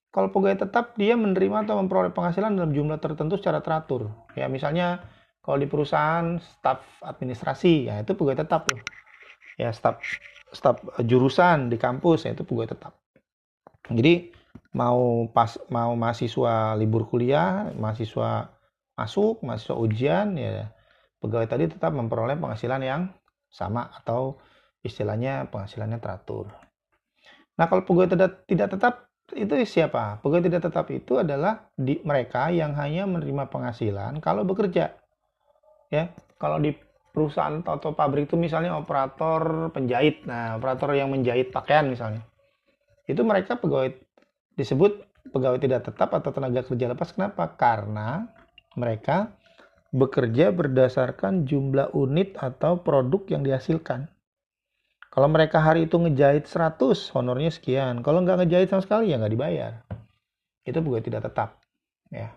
kalau 0.09 0.33
pegawai 0.33 0.65
tetap 0.65 0.97
dia 0.97 1.13
menerima 1.15 1.69
atau 1.69 1.77
memperoleh 1.85 2.17
penghasilan 2.17 2.57
dalam 2.57 2.73
jumlah 2.73 2.97
tertentu 2.97 3.37
secara 3.37 3.61
teratur 3.61 4.09
ya 4.33 4.49
misalnya 4.49 5.05
kalau 5.45 5.61
di 5.61 5.69
perusahaan 5.69 6.41
staf 6.41 6.81
administrasi 7.05 7.93
ya 7.93 8.01
itu 8.01 8.17
pegawai 8.17 8.41
tetap 8.41 8.67
tuh 8.67 8.81
ya 9.57 9.73
staf 9.73 10.01
staf 10.53 10.81
jurusan 11.03 11.73
di 11.73 11.77
kampus 11.81 12.29
ya 12.29 12.37
itu 12.37 12.45
pegawai 12.45 12.77
tetap 12.77 12.93
jadi 13.91 14.33
mau 14.77 15.29
pas 15.33 15.57
mau 15.73 15.97
mahasiswa 15.97 16.77
libur 16.77 17.09
kuliah 17.09 17.73
mahasiswa 17.77 18.53
masuk 18.97 19.41
mahasiswa 19.45 19.77
ujian 19.77 20.37
ya 20.37 20.69
pegawai 21.21 21.49
tadi 21.49 21.65
tetap 21.73 21.93
memperoleh 21.97 22.37
penghasilan 22.37 22.81
yang 22.85 23.03
sama 23.51 23.89
atau 23.91 24.37
istilahnya 24.87 25.51
penghasilannya 25.51 25.99
teratur. 25.99 26.53
Nah, 27.59 27.67
kalau 27.67 27.83
pegawai 27.83 28.15
tidak, 28.15 28.31
tidak 28.47 28.69
tetap 28.79 28.95
itu 29.35 29.53
siapa? 29.67 30.23
Pegawai 30.23 30.47
tidak 30.47 30.63
tetap 30.71 30.87
itu 30.95 31.19
adalah 31.19 31.67
di 31.75 31.99
mereka 32.07 32.55
yang 32.55 32.79
hanya 32.79 33.09
menerima 33.11 33.51
penghasilan 33.51 34.23
kalau 34.23 34.47
bekerja. 34.47 34.95
Ya, 35.91 36.15
kalau 36.39 36.63
di 36.63 36.77
perusahaan 37.17 37.65
atau 37.65 37.97
pabrik 37.97 38.29
itu 38.29 38.37
misalnya 38.37 38.77
operator 38.77 39.73
penjahit. 39.73 40.29
Nah, 40.29 40.61
operator 40.61 40.93
yang 40.93 41.09
menjahit 41.09 41.49
pakaian 41.49 41.89
misalnya. 41.89 42.21
Itu 43.09 43.25
mereka 43.25 43.57
pegawai 43.57 43.97
disebut 44.61 45.01
pegawai 45.33 45.57
tidak 45.57 45.89
tetap 45.89 46.13
atau 46.13 46.29
tenaga 46.29 46.61
kerja 46.69 46.93
lepas. 46.93 47.17
Kenapa? 47.17 47.57
Karena 47.57 48.29
mereka 48.77 49.33
bekerja 49.97 50.53
berdasarkan 50.53 51.49
jumlah 51.49 51.97
unit 51.97 52.37
atau 52.37 52.85
produk 52.85 53.25
yang 53.33 53.41
dihasilkan. 53.41 54.13
Kalau 55.09 55.33
mereka 55.33 55.65
hari 55.65 55.89
itu 55.89 55.97
ngejahit 55.97 56.45
100, 56.45 57.17
honornya 57.17 57.49
sekian. 57.49 58.05
Kalau 58.05 58.21
nggak 58.21 58.45
ngejahit 58.45 58.69
sama 58.69 58.85
sekali 58.85 59.09
ya 59.09 59.17
nggak 59.17 59.33
dibayar. 59.33 59.73
Itu 60.69 60.85
pegawai 60.85 61.01
tidak 61.01 61.33
tetap. 61.33 61.57
Ya. 62.13 62.37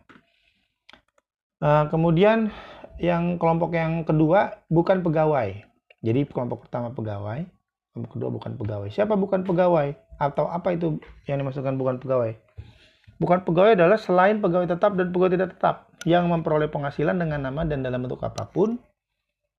Uh, 1.59 1.91
kemudian 1.91 2.55
yang 2.99 3.39
kelompok 3.39 3.71
yang 3.73 4.03
kedua 4.03 4.59
bukan 4.67 4.99
pegawai. 4.99 5.55
Jadi 5.99 6.27
kelompok 6.27 6.67
pertama 6.67 6.91
pegawai, 6.91 7.47
kelompok 7.91 8.11
kedua 8.15 8.29
bukan 8.31 8.51
pegawai. 8.59 8.87
Siapa 8.91 9.15
bukan 9.15 9.43
pegawai? 9.47 9.95
Atau 10.19 10.51
apa 10.51 10.75
itu 10.75 10.99
yang 11.27 11.39
dimaksudkan 11.39 11.79
bukan 11.79 11.99
pegawai? 12.03 12.35
Bukan 13.19 13.43
pegawai 13.43 13.75
adalah 13.75 13.99
selain 13.99 14.39
pegawai 14.39 14.67
tetap 14.67 14.95
dan 14.95 15.11
pegawai 15.11 15.35
tidak 15.35 15.49
tetap 15.59 15.91
yang 16.07 16.31
memperoleh 16.31 16.71
penghasilan 16.71 17.19
dengan 17.19 17.43
nama 17.51 17.67
dan 17.67 17.83
dalam 17.83 18.03
bentuk 18.03 18.23
apa 18.23 18.47
pun 18.47 18.79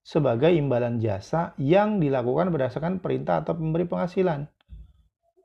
sebagai 0.00 0.48
imbalan 0.48 0.96
jasa 0.96 1.52
yang 1.60 2.00
dilakukan 2.00 2.48
berdasarkan 2.48 3.04
perintah 3.04 3.44
atau 3.44 3.52
pemberi 3.56 3.84
penghasilan. 3.84 4.48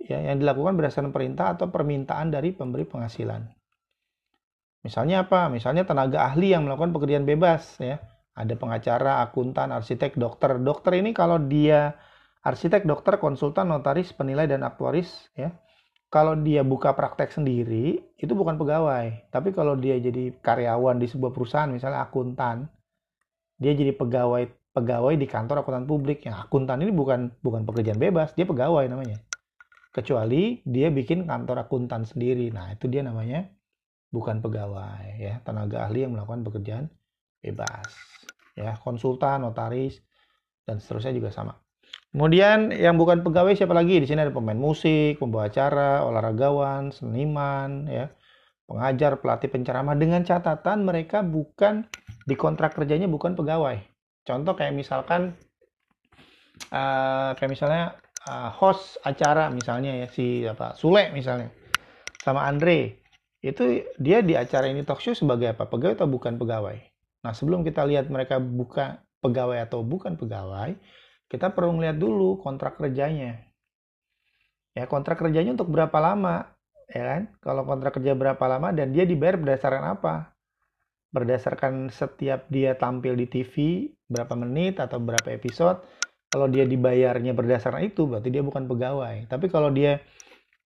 Ya, 0.06 0.22
yang 0.22 0.40
dilakukan 0.40 0.80
berdasarkan 0.80 1.12
perintah 1.12 1.58
atau 1.58 1.74
permintaan 1.74 2.32
dari 2.32 2.56
pemberi 2.56 2.86
penghasilan. 2.88 3.52
Misalnya 4.86 5.26
apa? 5.26 5.50
Misalnya 5.50 5.82
tenaga 5.90 6.30
ahli 6.30 6.54
yang 6.54 6.70
melakukan 6.70 6.94
pekerjaan 6.94 7.26
bebas 7.26 7.82
ya. 7.82 7.98
Ada 8.38 8.54
pengacara, 8.54 9.26
akuntan, 9.26 9.74
arsitek, 9.74 10.14
dokter. 10.14 10.62
Dokter 10.62 11.02
ini 11.02 11.10
kalau 11.18 11.42
dia 11.42 11.98
arsitek, 12.46 12.86
dokter, 12.86 13.18
konsultan, 13.18 13.74
notaris, 13.74 14.14
penilai 14.14 14.46
dan 14.46 14.62
aktuaris 14.62 15.34
ya. 15.34 15.50
kalau 16.14 16.38
dia 16.38 16.64
buka 16.64 16.96
praktek 16.96 17.34
sendiri 17.34 18.00
itu 18.16 18.32
bukan 18.32 18.56
pegawai 18.56 19.28
tapi 19.34 19.52
kalau 19.52 19.76
dia 19.76 20.00
jadi 20.00 20.32
karyawan 20.40 20.96
di 21.02 21.12
sebuah 21.12 21.36
perusahaan 21.36 21.68
misalnya 21.68 22.08
akuntan 22.08 22.72
dia 23.60 23.76
jadi 23.76 23.92
pegawai 23.92 24.48
pegawai 24.72 25.16
di 25.20 25.28
kantor 25.28 25.64
akuntan 25.64 25.84
publik 25.84 26.24
yang 26.24 26.40
akuntan 26.40 26.80
ini 26.84 26.96
bukan 26.96 27.36
bukan 27.44 27.68
pekerjaan 27.68 28.00
bebas 28.00 28.32
dia 28.32 28.48
pegawai 28.48 28.88
namanya 28.88 29.20
kecuali 29.92 30.64
dia 30.64 30.88
bikin 30.92 31.28
kantor 31.28 31.68
akuntan 31.68 32.08
sendiri 32.08 32.48
nah 32.52 32.72
itu 32.72 32.88
dia 32.88 33.04
namanya 33.04 33.52
bukan 34.16 34.40
pegawai 34.40 35.20
ya. 35.20 35.44
Tenaga 35.44 35.84
ahli 35.84 36.08
yang 36.08 36.16
melakukan 36.16 36.48
pekerjaan 36.48 36.88
bebas 37.44 37.92
ya. 38.56 38.80
Konsultan 38.80 39.44
notaris 39.44 40.00
dan 40.64 40.80
seterusnya 40.80 41.12
juga 41.12 41.36
sama. 41.36 41.60
Kemudian 42.16 42.72
yang 42.72 42.96
bukan 42.96 43.28
pegawai 43.28 43.60
siapa 43.60 43.76
lagi? 43.76 44.00
Di 44.00 44.08
sini 44.08 44.24
ada 44.24 44.32
pemain 44.32 44.56
musik, 44.56 45.20
pembawa 45.20 45.52
acara, 45.52 46.08
olahragawan, 46.08 46.96
seniman, 46.96 47.92
ya, 47.92 48.08
pengajar, 48.64 49.20
pelatih 49.20 49.52
penceramah. 49.52 50.00
Dengan 50.00 50.24
catatan 50.24 50.88
mereka 50.88 51.28
bukan 51.28 51.84
di 52.24 52.40
kontrak 52.40 52.72
kerjanya 52.72 53.12
bukan 53.12 53.36
pegawai. 53.36 53.84
Contoh 54.24 54.56
kayak 54.56 54.74
misalkan 54.74 55.36
uh, 56.72 57.36
kayak 57.36 57.52
misalnya 57.52 58.00
uh, 58.32 58.50
host 58.50 58.98
acara 59.06 59.52
misalnya 59.52 60.06
ya 60.06 60.08
si 60.10 60.48
apa 60.48 60.74
Sule 60.74 61.12
misalnya 61.14 61.52
sama 62.24 62.48
Andre 62.48 63.05
itu 63.46 63.86
dia 64.02 64.26
di 64.26 64.34
acara 64.34 64.66
ini 64.66 64.82
talk 64.82 65.06
show 65.06 65.14
sebagai 65.14 65.54
apa 65.54 65.70
pegawai 65.70 65.94
atau 66.02 66.10
bukan 66.10 66.42
pegawai. 66.42 66.82
Nah 67.22 67.34
sebelum 67.38 67.62
kita 67.62 67.86
lihat 67.86 68.10
mereka 68.10 68.42
bukan 68.42 68.98
pegawai 69.22 69.70
atau 69.70 69.86
bukan 69.86 70.18
pegawai, 70.18 70.74
kita 71.30 71.54
perlu 71.54 71.78
melihat 71.78 72.02
dulu 72.02 72.42
kontrak 72.42 72.82
kerjanya. 72.82 73.46
Ya, 74.76 74.90
kontrak 74.92 75.22
kerjanya 75.22 75.56
untuk 75.56 75.72
berapa 75.72 75.96
lama? 76.02 76.58
Ya 76.92 77.04
kan? 77.06 77.22
Kalau 77.40 77.64
kontrak 77.64 77.98
kerja 77.98 78.14
berapa 78.14 78.42
lama 78.46 78.76
dan 78.76 78.92
dia 78.92 79.08
dibayar 79.08 79.38
berdasarkan 79.40 79.98
apa? 79.98 80.36
Berdasarkan 81.16 81.90
setiap 81.90 82.52
dia 82.52 82.76
tampil 82.76 83.16
di 83.16 83.26
TV, 83.30 83.54
berapa 84.06 84.36
menit 84.36 84.84
atau 84.84 85.00
berapa 85.00 85.32
episode. 85.32 85.80
Kalau 86.28 86.52
dia 86.52 86.68
dibayarnya 86.68 87.32
berdasarkan 87.32 87.88
itu, 87.88 88.04
berarti 88.04 88.28
dia 88.28 88.44
bukan 88.44 88.68
pegawai. 88.68 89.32
Tapi 89.32 89.48
kalau 89.48 89.72
dia 89.72 90.04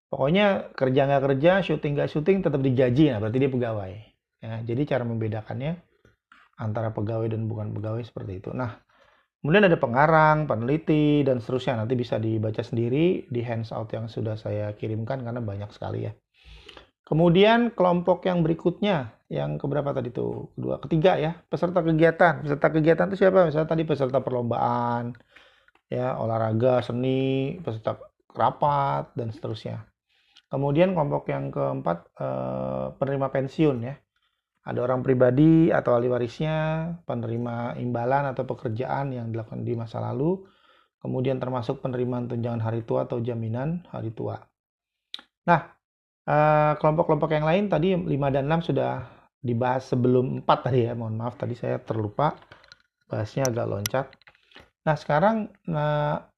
pokoknya 0.09 0.73
kerja 0.75 1.01
nggak 1.07 1.23
kerja, 1.29 1.51
syuting 1.63 1.93
nggak 1.95 2.09
syuting, 2.11 2.37
tetap 2.43 2.61
digaji, 2.61 3.13
nah 3.13 3.19
berarti 3.23 3.37
dia 3.39 3.51
pegawai. 3.51 3.93
Ya, 4.39 4.53
jadi 4.63 4.81
cara 4.87 5.03
membedakannya 5.05 5.79
antara 6.59 6.91
pegawai 6.91 7.31
dan 7.31 7.47
bukan 7.47 7.71
pegawai 7.71 8.03
seperti 8.03 8.43
itu. 8.43 8.51
Nah, 8.51 8.81
Kemudian 9.39 9.71
ada 9.71 9.79
pengarang, 9.79 10.51
peneliti, 10.51 11.23
dan 11.23 11.39
seterusnya. 11.39 11.79
Nanti 11.79 11.95
bisa 11.95 12.19
dibaca 12.19 12.59
sendiri 12.59 13.23
di 13.31 13.39
handout 13.39 13.87
yang 13.95 14.11
sudah 14.11 14.35
saya 14.35 14.75
kirimkan 14.75 15.23
karena 15.23 15.39
banyak 15.39 15.71
sekali 15.71 16.11
ya. 16.11 16.13
Kemudian 17.07 17.71
kelompok 17.71 18.27
yang 18.27 18.43
berikutnya, 18.43 19.15
yang 19.31 19.55
keberapa 19.55 19.95
tadi 19.95 20.11
itu? 20.11 20.51
Kedua, 20.53 20.83
ketiga 20.83 21.15
ya, 21.15 21.31
peserta 21.47 21.79
kegiatan. 21.79 22.43
Peserta 22.43 22.67
kegiatan 22.67 23.07
itu 23.09 23.17
siapa? 23.25 23.47
Misalnya 23.47 23.69
tadi 23.71 23.83
peserta 23.87 24.19
perlombaan, 24.19 25.15
ya 25.87 26.19
olahraga, 26.19 26.83
seni, 26.83 27.57
peserta 27.63 27.95
rapat, 28.35 29.15
dan 29.15 29.31
seterusnya. 29.31 29.88
Kemudian 30.50 30.98
kelompok 30.98 31.29
yang 31.29 31.53
keempat, 31.53 31.98
eh, 32.18 32.86
penerima 32.98 33.27
pensiun 33.29 33.77
ya 33.86 33.96
ada 34.70 34.86
orang 34.86 35.01
pribadi 35.01 35.74
atau 35.74 35.98
ahli 35.98 36.06
warisnya, 36.12 36.58
penerima 37.10 37.79
imbalan 37.82 38.29
atau 38.29 38.46
pekerjaan 38.46 39.10
yang 39.10 39.34
dilakukan 39.34 39.65
di 39.65 39.74
masa 39.74 39.98
lalu, 39.98 40.46
kemudian 41.01 41.41
termasuk 41.41 41.82
penerimaan 41.82 42.29
tunjangan 42.29 42.62
hari 42.62 42.86
tua 42.86 43.10
atau 43.10 43.18
jaminan 43.18 43.82
hari 43.89 44.13
tua. 44.13 44.38
Nah, 45.50 45.62
eh, 46.29 46.74
kelompok-kelompok 46.77 47.34
yang 47.34 47.50
lain 47.50 47.65
tadi 47.65 47.98
5 47.98 48.29
dan 48.29 48.46
6 48.46 48.62
sudah 48.62 49.10
dibahas 49.41 49.89
sebelum 49.89 50.46
4 50.46 50.60
tadi 50.70 50.86
ya, 50.86 50.94
mohon 50.94 51.18
maaf 51.18 51.34
tadi 51.39 51.58
saya 51.58 51.82
terlupa, 51.82 52.38
bahasnya 53.10 53.50
agak 53.50 53.65
loncat. 53.65 54.06
Nah, 54.86 54.96
sekarang 55.00 55.50
nah, 55.65 56.28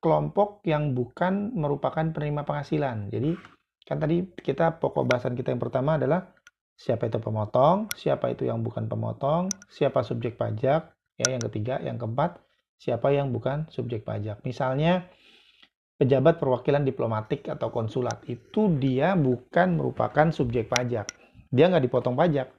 kelompok 0.00 0.64
yang 0.68 0.92
bukan 0.92 1.52
merupakan 1.56 2.04
penerima 2.04 2.44
penghasilan. 2.44 3.08
Jadi, 3.08 3.36
kan 3.84 4.00
tadi 4.00 4.24
kita 4.32 4.80
pokok 4.80 5.04
bahasan 5.08 5.36
kita 5.36 5.52
yang 5.52 5.62
pertama 5.62 5.96
adalah 5.96 6.32
siapa 6.74 7.08
itu 7.08 7.20
pemotong, 7.20 7.92
siapa 7.94 8.32
itu 8.32 8.48
yang 8.48 8.60
bukan 8.60 8.90
pemotong, 8.90 9.48
siapa 9.70 10.02
subjek 10.02 10.36
pajak, 10.36 10.92
ya 11.16 11.26
yang 11.30 11.42
ketiga, 11.48 11.78
yang 11.80 11.96
keempat, 11.96 12.42
siapa 12.76 13.14
yang 13.14 13.30
bukan 13.30 13.70
subjek 13.70 14.02
pajak. 14.02 14.42
Misalnya 14.42 15.08
pejabat 15.94 16.42
perwakilan 16.42 16.82
diplomatik 16.82 17.46
atau 17.46 17.70
konsulat 17.70 18.20
itu 18.26 18.74
dia 18.76 19.14
bukan 19.14 19.78
merupakan 19.78 20.28
subjek 20.34 20.66
pajak. 20.68 21.06
Dia 21.54 21.70
nggak 21.70 21.86
dipotong 21.86 22.18
pajak 22.18 22.50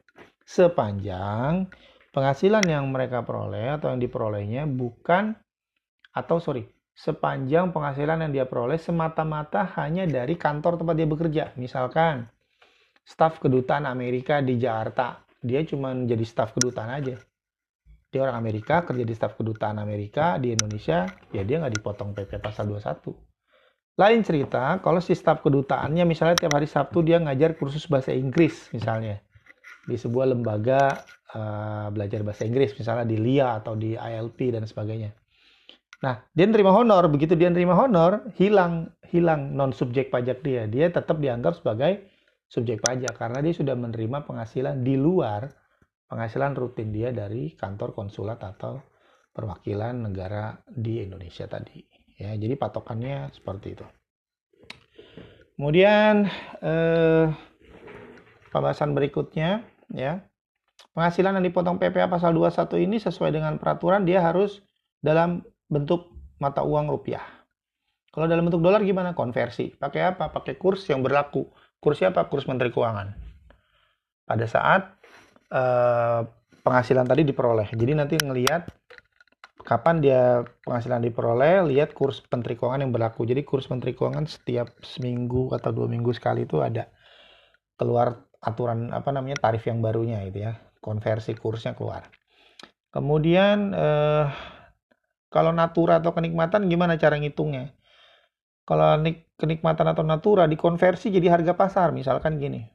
sepanjang 0.46 1.68
penghasilan 2.16 2.64
yang 2.70 2.88
mereka 2.94 3.26
peroleh 3.28 3.76
atau 3.76 3.92
yang 3.92 4.00
diperolehnya 4.00 4.70
bukan 4.70 5.36
atau 6.16 6.40
sorry 6.40 6.75
sepanjang 6.96 7.76
penghasilan 7.76 8.24
yang 8.24 8.32
dia 8.32 8.46
peroleh 8.48 8.80
semata-mata 8.80 9.68
hanya 9.76 10.08
dari 10.08 10.40
kantor 10.40 10.80
tempat 10.80 10.96
dia 10.96 11.08
bekerja. 11.08 11.44
Misalkan 11.60 12.32
staf 13.04 13.44
kedutaan 13.44 13.84
Amerika 13.86 14.40
di 14.40 14.56
Jakarta. 14.56 15.22
Dia 15.46 15.62
cuma 15.68 15.94
jadi 15.94 16.26
staf 16.26 16.56
kedutaan 16.56 16.90
aja. 16.90 17.20
Dia 18.10 18.20
orang 18.24 18.40
Amerika, 18.40 18.82
kerja 18.82 19.04
di 19.04 19.12
staf 19.12 19.36
kedutaan 19.36 19.76
Amerika 19.78 20.40
di 20.40 20.56
Indonesia, 20.56 21.04
ya 21.36 21.44
dia 21.44 21.60
nggak 21.60 21.84
dipotong 21.84 22.16
PP 22.16 22.40
pasal 22.40 22.72
21. 22.72 23.12
Lain 23.96 24.20
cerita, 24.24 24.80
kalau 24.80 25.04
si 25.04 25.12
staf 25.16 25.44
kedutaannya 25.44 26.04
misalnya 26.08 26.36
tiap 26.40 26.56
hari 26.56 26.68
Sabtu 26.68 27.04
dia 27.04 27.20
ngajar 27.20 27.60
kursus 27.60 27.88
bahasa 27.92 28.16
Inggris 28.16 28.72
misalnya. 28.72 29.20
Di 29.86 30.00
sebuah 30.00 30.32
lembaga 30.32 31.04
uh, 31.36 31.88
belajar 31.92 32.24
bahasa 32.24 32.48
Inggris, 32.48 32.74
misalnya 32.76 33.06
di 33.06 33.20
LIA 33.20 33.62
atau 33.62 33.76
di 33.76 33.94
ILP 33.94 34.52
dan 34.56 34.64
sebagainya. 34.64 35.12
Nah, 36.04 36.28
dia 36.36 36.46
nerima 36.50 36.76
honor, 36.76 37.08
begitu 37.08 37.40
dia 37.40 37.48
nerima 37.48 37.78
honor, 37.78 38.28
hilang 38.36 38.92
hilang 39.16 39.56
non 39.56 39.72
subjek 39.72 40.12
pajak 40.12 40.44
dia. 40.44 40.68
Dia 40.68 40.92
tetap 40.92 41.24
dianggap 41.24 41.62
sebagai 41.64 42.12
subjek 42.52 42.84
pajak 42.84 43.16
karena 43.16 43.40
dia 43.40 43.54
sudah 43.56 43.76
menerima 43.78 44.28
penghasilan 44.28 44.84
di 44.84 45.00
luar 45.00 45.48
penghasilan 46.06 46.54
rutin 46.54 46.94
dia 46.94 47.10
dari 47.10 47.58
kantor 47.58 47.98
konsulat 47.98 48.38
atau 48.44 48.78
perwakilan 49.34 50.06
negara 50.06 50.60
di 50.70 51.02
Indonesia 51.02 51.50
tadi. 51.50 51.82
Ya, 52.16 52.32
jadi 52.36 52.56
patokannya 52.56 53.36
seperti 53.36 53.76
itu. 53.76 53.86
Kemudian 55.56 56.28
eh, 56.64 57.28
pembahasan 58.52 58.96
berikutnya 58.96 59.64
ya. 59.92 60.24
Penghasilan 60.96 61.40
yang 61.40 61.46
dipotong 61.52 61.76
PPA 61.76 62.08
pasal 62.08 62.32
21 62.32 62.88
ini 62.88 63.00
sesuai 63.04 63.36
dengan 63.36 63.60
peraturan 63.60 64.08
dia 64.08 64.24
harus 64.24 64.64
dalam 65.04 65.44
bentuk 65.68 66.14
mata 66.42 66.62
uang 66.62 66.92
rupiah. 66.92 67.24
Kalau 68.12 68.32
dalam 68.32 68.48
bentuk 68.48 68.64
dolar 68.64 68.80
gimana? 68.84 69.12
Konversi. 69.12 69.76
Pakai 69.76 70.16
apa? 70.16 70.32
Pakai 70.32 70.56
kurs 70.56 70.88
yang 70.88 71.04
berlaku 71.04 71.52
Kurs 71.86 72.02
siapa? 72.02 72.26
Kurs 72.34 72.50
Menteri 72.50 72.74
Keuangan. 72.74 73.14
Pada 74.26 74.46
saat 74.50 74.98
uh, 75.54 76.26
penghasilan 76.66 77.06
tadi 77.06 77.22
diperoleh. 77.22 77.70
Jadi 77.78 77.94
nanti 77.94 78.18
ngelihat 78.18 78.66
kapan 79.62 80.02
dia 80.02 80.42
penghasilan 80.66 81.06
diperoleh, 81.06 81.62
lihat 81.70 81.94
kurs 81.94 82.26
Menteri 82.34 82.58
Keuangan 82.58 82.82
yang 82.82 82.90
berlaku. 82.90 83.30
Jadi 83.30 83.46
kurs 83.46 83.70
Menteri 83.70 83.94
Keuangan 83.94 84.26
setiap 84.26 84.74
seminggu 84.82 85.54
atau 85.54 85.70
dua 85.70 85.86
minggu 85.86 86.10
sekali 86.10 86.50
itu 86.50 86.58
ada 86.66 86.90
keluar 87.78 88.26
aturan 88.42 88.90
apa 88.90 89.14
namanya 89.14 89.38
tarif 89.38 89.70
yang 89.70 89.78
barunya 89.78 90.26
gitu 90.26 90.50
ya, 90.50 90.58
konversi 90.82 91.38
kursnya 91.38 91.78
keluar. 91.78 92.10
Kemudian 92.90 93.78
eh, 93.78 94.26
kalau 95.30 95.52
natura 95.52 96.00
atau 96.00 96.16
kenikmatan 96.16 96.68
gimana 96.72 96.96
cara 96.96 97.20
ngitungnya? 97.20 97.74
Kalau 98.66 98.98
kenikmatan 99.38 99.94
atau 99.94 100.02
natura 100.02 100.50
dikonversi 100.50 101.14
jadi 101.14 101.38
harga 101.38 101.54
pasar, 101.54 101.94
misalkan 101.94 102.42
gini. 102.42 102.66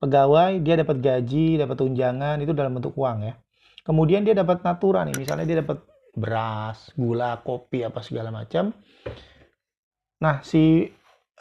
Pegawai 0.00 0.58
dia 0.64 0.80
dapat 0.80 0.98
gaji, 0.98 1.60
dapat 1.60 1.76
tunjangan 1.78 2.40
itu 2.40 2.56
dalam 2.56 2.74
bentuk 2.74 2.96
uang 2.96 3.28
ya. 3.28 3.34
Kemudian 3.84 4.24
dia 4.24 4.32
dapat 4.32 4.64
natura 4.64 5.04
nih, 5.04 5.14
misalnya 5.20 5.44
dia 5.44 5.58
dapat 5.60 5.84
beras, 6.16 6.90
gula, 6.96 7.38
kopi 7.44 7.84
apa 7.84 8.00
segala 8.00 8.32
macam. 8.32 8.72
Nah, 10.22 10.40
si 10.40 10.86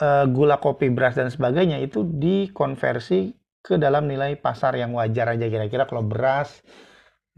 uh, 0.01 0.25
gula, 0.27 0.57
kopi, 0.57 0.91
beras 0.91 1.15
dan 1.15 1.31
sebagainya 1.31 1.79
itu 1.79 2.03
dikonversi 2.03 3.33
ke 3.61 3.77
dalam 3.77 4.09
nilai 4.09 4.35
pasar 4.41 4.73
yang 4.73 4.97
wajar 4.97 5.37
aja 5.37 5.45
kira-kira 5.45 5.85
kalau 5.85 6.01
beras 6.01 6.65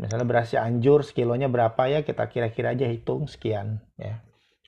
misalnya 0.03 0.27
berasnya 0.27 0.59
anjur 0.67 1.07
sekilonya 1.07 1.47
berapa 1.47 1.79
ya 1.87 2.03
kita 2.03 2.27
kira-kira 2.27 2.75
aja 2.75 2.91
hitung 2.91 3.31
sekian 3.31 3.79
ya 3.95 4.19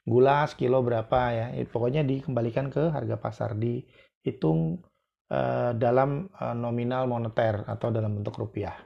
gula 0.07 0.47
sekilo 0.47 0.79
berapa 0.79 1.19
ya 1.35 1.45
pokoknya 1.67 2.07
dikembalikan 2.07 2.71
ke 2.71 2.87
harga 2.87 3.19
pasar 3.19 3.59
dihitung 3.59 4.79
uh, 5.27 5.75
dalam 5.75 6.31
uh, 6.39 6.55
nominal 6.55 7.11
moneter 7.11 7.67
atau 7.67 7.91
dalam 7.91 8.15
bentuk 8.15 8.39
rupiah 8.39 8.79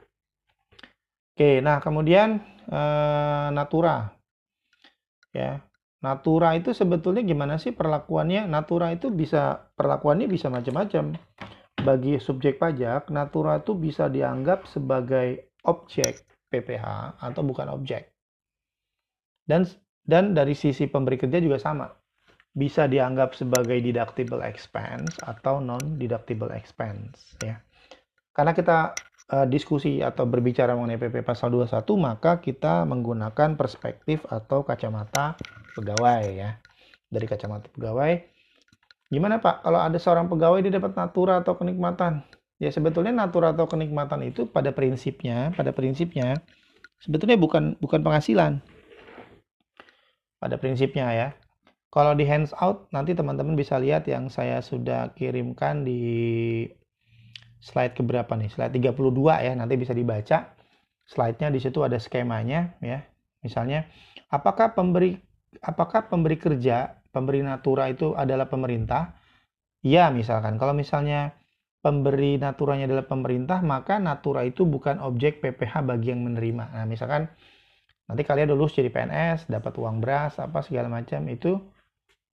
oke 1.38 1.62
nah 1.62 1.78
kemudian 1.78 2.42
uh, 2.66 3.54
natura 3.54 4.10
ya 5.30 5.62
Natura 6.00 6.56
itu 6.56 6.72
sebetulnya 6.72 7.20
gimana 7.20 7.60
sih 7.60 7.76
perlakuannya? 7.76 8.48
Natura 8.48 8.88
itu 8.88 9.12
bisa 9.12 9.68
perlakuannya 9.76 10.32
bisa 10.32 10.48
macam-macam. 10.48 11.12
Bagi 11.76 12.16
subjek 12.16 12.56
pajak, 12.56 13.12
natura 13.12 13.60
itu 13.60 13.76
bisa 13.76 14.08
dianggap 14.08 14.64
sebagai 14.64 15.52
objek 15.68 16.29
PPH 16.50 17.16
atau 17.22 17.42
bukan 17.46 17.70
objek. 17.70 18.10
Dan 19.46 19.64
dan 20.04 20.34
dari 20.34 20.58
sisi 20.58 20.90
pemberi 20.90 21.16
kerja 21.16 21.38
juga 21.38 21.62
sama. 21.62 21.86
Bisa 22.50 22.90
dianggap 22.90 23.38
sebagai 23.38 23.78
deductible 23.78 24.42
expense 24.42 25.14
atau 25.22 25.62
non 25.62 25.96
deductible 25.96 26.50
expense 26.50 27.38
ya. 27.38 27.62
Karena 28.34 28.50
kita 28.50 28.90
uh, 29.30 29.46
diskusi 29.46 30.02
atau 30.02 30.26
berbicara 30.26 30.74
mengenai 30.74 30.98
PP 30.98 31.22
pasal 31.22 31.54
21 31.54 31.86
maka 31.94 32.42
kita 32.42 32.82
menggunakan 32.90 33.54
perspektif 33.54 34.26
atau 34.26 34.66
kacamata 34.66 35.38
pegawai 35.78 36.22
ya. 36.26 36.58
Dari 37.10 37.26
kacamata 37.26 37.66
pegawai, 37.74 38.22
gimana 39.10 39.42
Pak 39.42 39.66
kalau 39.66 39.82
ada 39.82 39.98
seorang 39.98 40.30
pegawai 40.30 40.62
dia 40.62 40.78
dapat 40.78 40.94
natura 40.94 41.42
atau 41.42 41.58
kenikmatan? 41.58 42.22
Ya 42.60 42.68
sebetulnya 42.68 43.10
natura 43.16 43.56
atau 43.56 43.64
kenikmatan 43.64 44.20
itu 44.28 44.44
pada 44.44 44.68
prinsipnya, 44.76 45.48
pada 45.56 45.72
prinsipnya 45.72 46.44
sebetulnya 47.00 47.40
bukan 47.40 47.80
bukan 47.80 48.04
penghasilan. 48.04 48.60
Pada 50.36 50.60
prinsipnya 50.60 51.08
ya. 51.10 51.28
Kalau 51.90 52.14
di 52.14 52.22
hands 52.22 52.54
out 52.60 52.86
nanti 52.94 53.16
teman-teman 53.16 53.58
bisa 53.58 53.80
lihat 53.80 54.06
yang 54.06 54.30
saya 54.30 54.62
sudah 54.62 55.10
kirimkan 55.16 55.82
di 55.82 56.68
slide 57.64 57.96
keberapa 57.96 58.30
nih? 58.36 58.52
Slide 58.52 58.72
32 58.76 59.40
ya, 59.40 59.52
nanti 59.56 59.74
bisa 59.74 59.96
dibaca. 59.96 60.54
Slide-nya 61.10 61.50
di 61.50 61.58
situ 61.58 61.82
ada 61.82 61.98
skemanya 61.98 62.78
ya. 62.78 63.02
Misalnya, 63.42 63.90
apakah 64.30 64.76
pemberi 64.76 65.18
apakah 65.58 66.06
pemberi 66.06 66.38
kerja, 66.38 67.02
pemberi 67.10 67.42
natura 67.42 67.90
itu 67.90 68.14
adalah 68.14 68.46
pemerintah? 68.46 69.18
Ya, 69.82 70.12
misalkan. 70.14 70.60
Kalau 70.60 70.76
misalnya 70.76 71.39
pemberi 71.80 72.36
naturanya 72.36 72.84
adalah 72.84 73.08
pemerintah, 73.08 73.64
maka 73.64 73.96
natura 73.96 74.44
itu 74.44 74.68
bukan 74.68 75.00
objek 75.00 75.40
PPH 75.40 75.80
bagi 75.84 76.12
yang 76.12 76.22
menerima. 76.28 76.76
Nah, 76.76 76.84
misalkan 76.84 77.32
nanti 78.04 78.22
kalian 78.22 78.52
lulus 78.52 78.76
jadi 78.76 78.92
PNS, 78.92 79.48
dapat 79.48 79.72
uang 79.80 80.04
beras, 80.04 80.36
apa 80.36 80.60
segala 80.60 80.92
macam 80.92 81.24
itu 81.32 81.56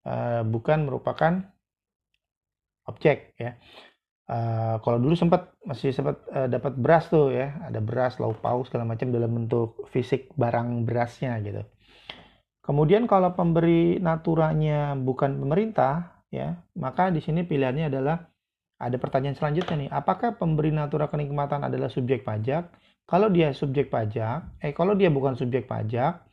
uh, 0.04 0.44
bukan 0.44 0.88
merupakan 0.88 1.48
objek 2.92 3.36
ya. 3.40 3.56
Uh, 4.28 4.76
kalau 4.84 5.00
dulu 5.00 5.16
sempat 5.16 5.56
masih 5.64 5.96
sempat 5.96 6.20
uh, 6.36 6.52
dapat 6.52 6.76
beras 6.76 7.08
tuh 7.08 7.32
ya, 7.32 7.56
ada 7.64 7.80
beras, 7.80 8.20
lauk 8.20 8.44
pauk 8.44 8.68
segala 8.68 8.84
macam 8.84 9.08
dalam 9.16 9.32
bentuk 9.32 9.88
fisik 9.88 10.36
barang 10.36 10.84
berasnya 10.84 11.40
gitu. 11.40 11.64
Kemudian 12.68 13.08
kalau 13.08 13.32
pemberi 13.32 13.96
naturanya 14.04 14.92
bukan 15.00 15.40
pemerintah, 15.40 16.20
ya, 16.28 16.60
maka 16.76 17.08
di 17.16 17.24
sini 17.24 17.48
pilihannya 17.48 17.88
adalah 17.88 18.28
ada 18.78 18.98
pertanyaan 19.02 19.34
selanjutnya 19.34 19.76
nih, 19.88 19.90
apakah 19.90 20.38
pemberi 20.38 20.70
natura 20.70 21.10
kenikmatan 21.10 21.66
adalah 21.66 21.90
subjek 21.90 22.22
pajak? 22.22 22.70
Kalau 23.08 23.32
dia 23.34 23.52
subjek 23.52 23.90
pajak, 23.90 24.62
eh 24.62 24.76
kalau 24.76 24.94
dia 24.94 25.10
bukan 25.10 25.34
subjek 25.34 25.66
pajak, 25.66 26.24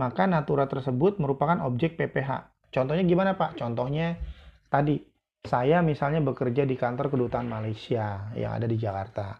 maka 0.00 0.22
natura 0.26 0.66
tersebut 0.66 1.22
merupakan 1.22 1.62
objek 1.62 2.00
PPH. 2.00 2.50
Contohnya 2.72 3.04
gimana 3.04 3.36
Pak? 3.36 3.60
Contohnya 3.60 4.16
tadi, 4.72 4.98
saya 5.42 5.84
misalnya 5.84 6.22
bekerja 6.24 6.64
di 6.64 6.74
kantor 6.78 7.12
kedutaan 7.12 7.46
Malaysia 7.50 8.32
yang 8.34 8.56
ada 8.56 8.64
di 8.64 8.78
Jakarta. 8.80 9.38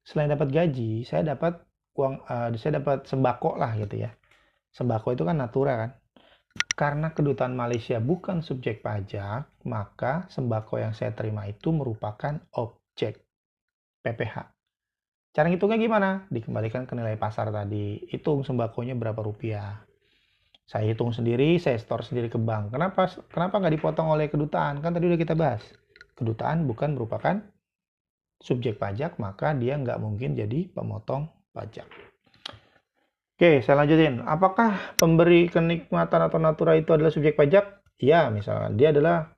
Selain 0.00 0.30
dapat 0.30 0.48
gaji, 0.48 1.04
saya 1.04 1.36
dapat 1.36 1.60
uang, 1.94 2.24
uh, 2.26 2.48
saya 2.56 2.80
dapat 2.80 3.04
sembako 3.06 3.60
lah 3.60 3.74
gitu 3.76 4.02
ya 4.02 4.10
sembako 4.74 5.14
itu 5.14 5.22
kan 5.22 5.36
natura 5.38 5.72
kan. 5.78 5.90
Karena 6.74 7.14
kedutaan 7.14 7.54
Malaysia 7.54 8.02
bukan 8.02 8.42
subjek 8.42 8.82
pajak, 8.82 9.46
maka 9.62 10.26
sembako 10.26 10.82
yang 10.82 10.90
saya 10.90 11.14
terima 11.14 11.46
itu 11.46 11.70
merupakan 11.70 12.34
objek 12.50 13.22
PPH. 14.02 14.50
Cara 15.34 15.46
ngitungnya 15.50 15.78
gimana? 15.78 16.26
Dikembalikan 16.34 16.86
ke 16.86 16.98
nilai 16.98 17.14
pasar 17.14 17.54
tadi. 17.54 18.02
Hitung 18.10 18.42
sembakonya 18.42 18.98
berapa 18.98 19.22
rupiah. 19.22 19.86
Saya 20.66 20.90
hitung 20.90 21.14
sendiri, 21.14 21.62
saya 21.62 21.78
store 21.78 22.06
sendiri 22.06 22.26
ke 22.26 22.42
bank. 22.42 22.74
Kenapa 22.74 23.06
kenapa 23.30 23.62
nggak 23.62 23.74
dipotong 23.78 24.10
oleh 24.10 24.26
kedutaan? 24.26 24.82
Kan 24.82 24.98
tadi 24.98 25.06
udah 25.06 25.18
kita 25.18 25.38
bahas. 25.38 25.62
Kedutaan 26.18 26.66
bukan 26.66 26.98
merupakan 26.98 27.38
subjek 28.42 28.82
pajak, 28.82 29.18
maka 29.22 29.54
dia 29.54 29.78
nggak 29.78 30.02
mungkin 30.02 30.34
jadi 30.34 30.70
pemotong 30.74 31.30
pajak. 31.54 32.13
Oke, 33.34 33.66
saya 33.66 33.82
lanjutin. 33.82 34.22
Apakah 34.22 34.94
pemberi 34.94 35.50
kenikmatan 35.50 36.22
atau 36.22 36.38
natura 36.38 36.78
itu 36.78 36.94
adalah 36.94 37.10
subjek 37.10 37.34
pajak? 37.34 37.82
Ya, 37.98 38.30
misalkan 38.30 38.78
dia 38.78 38.94
adalah 38.94 39.34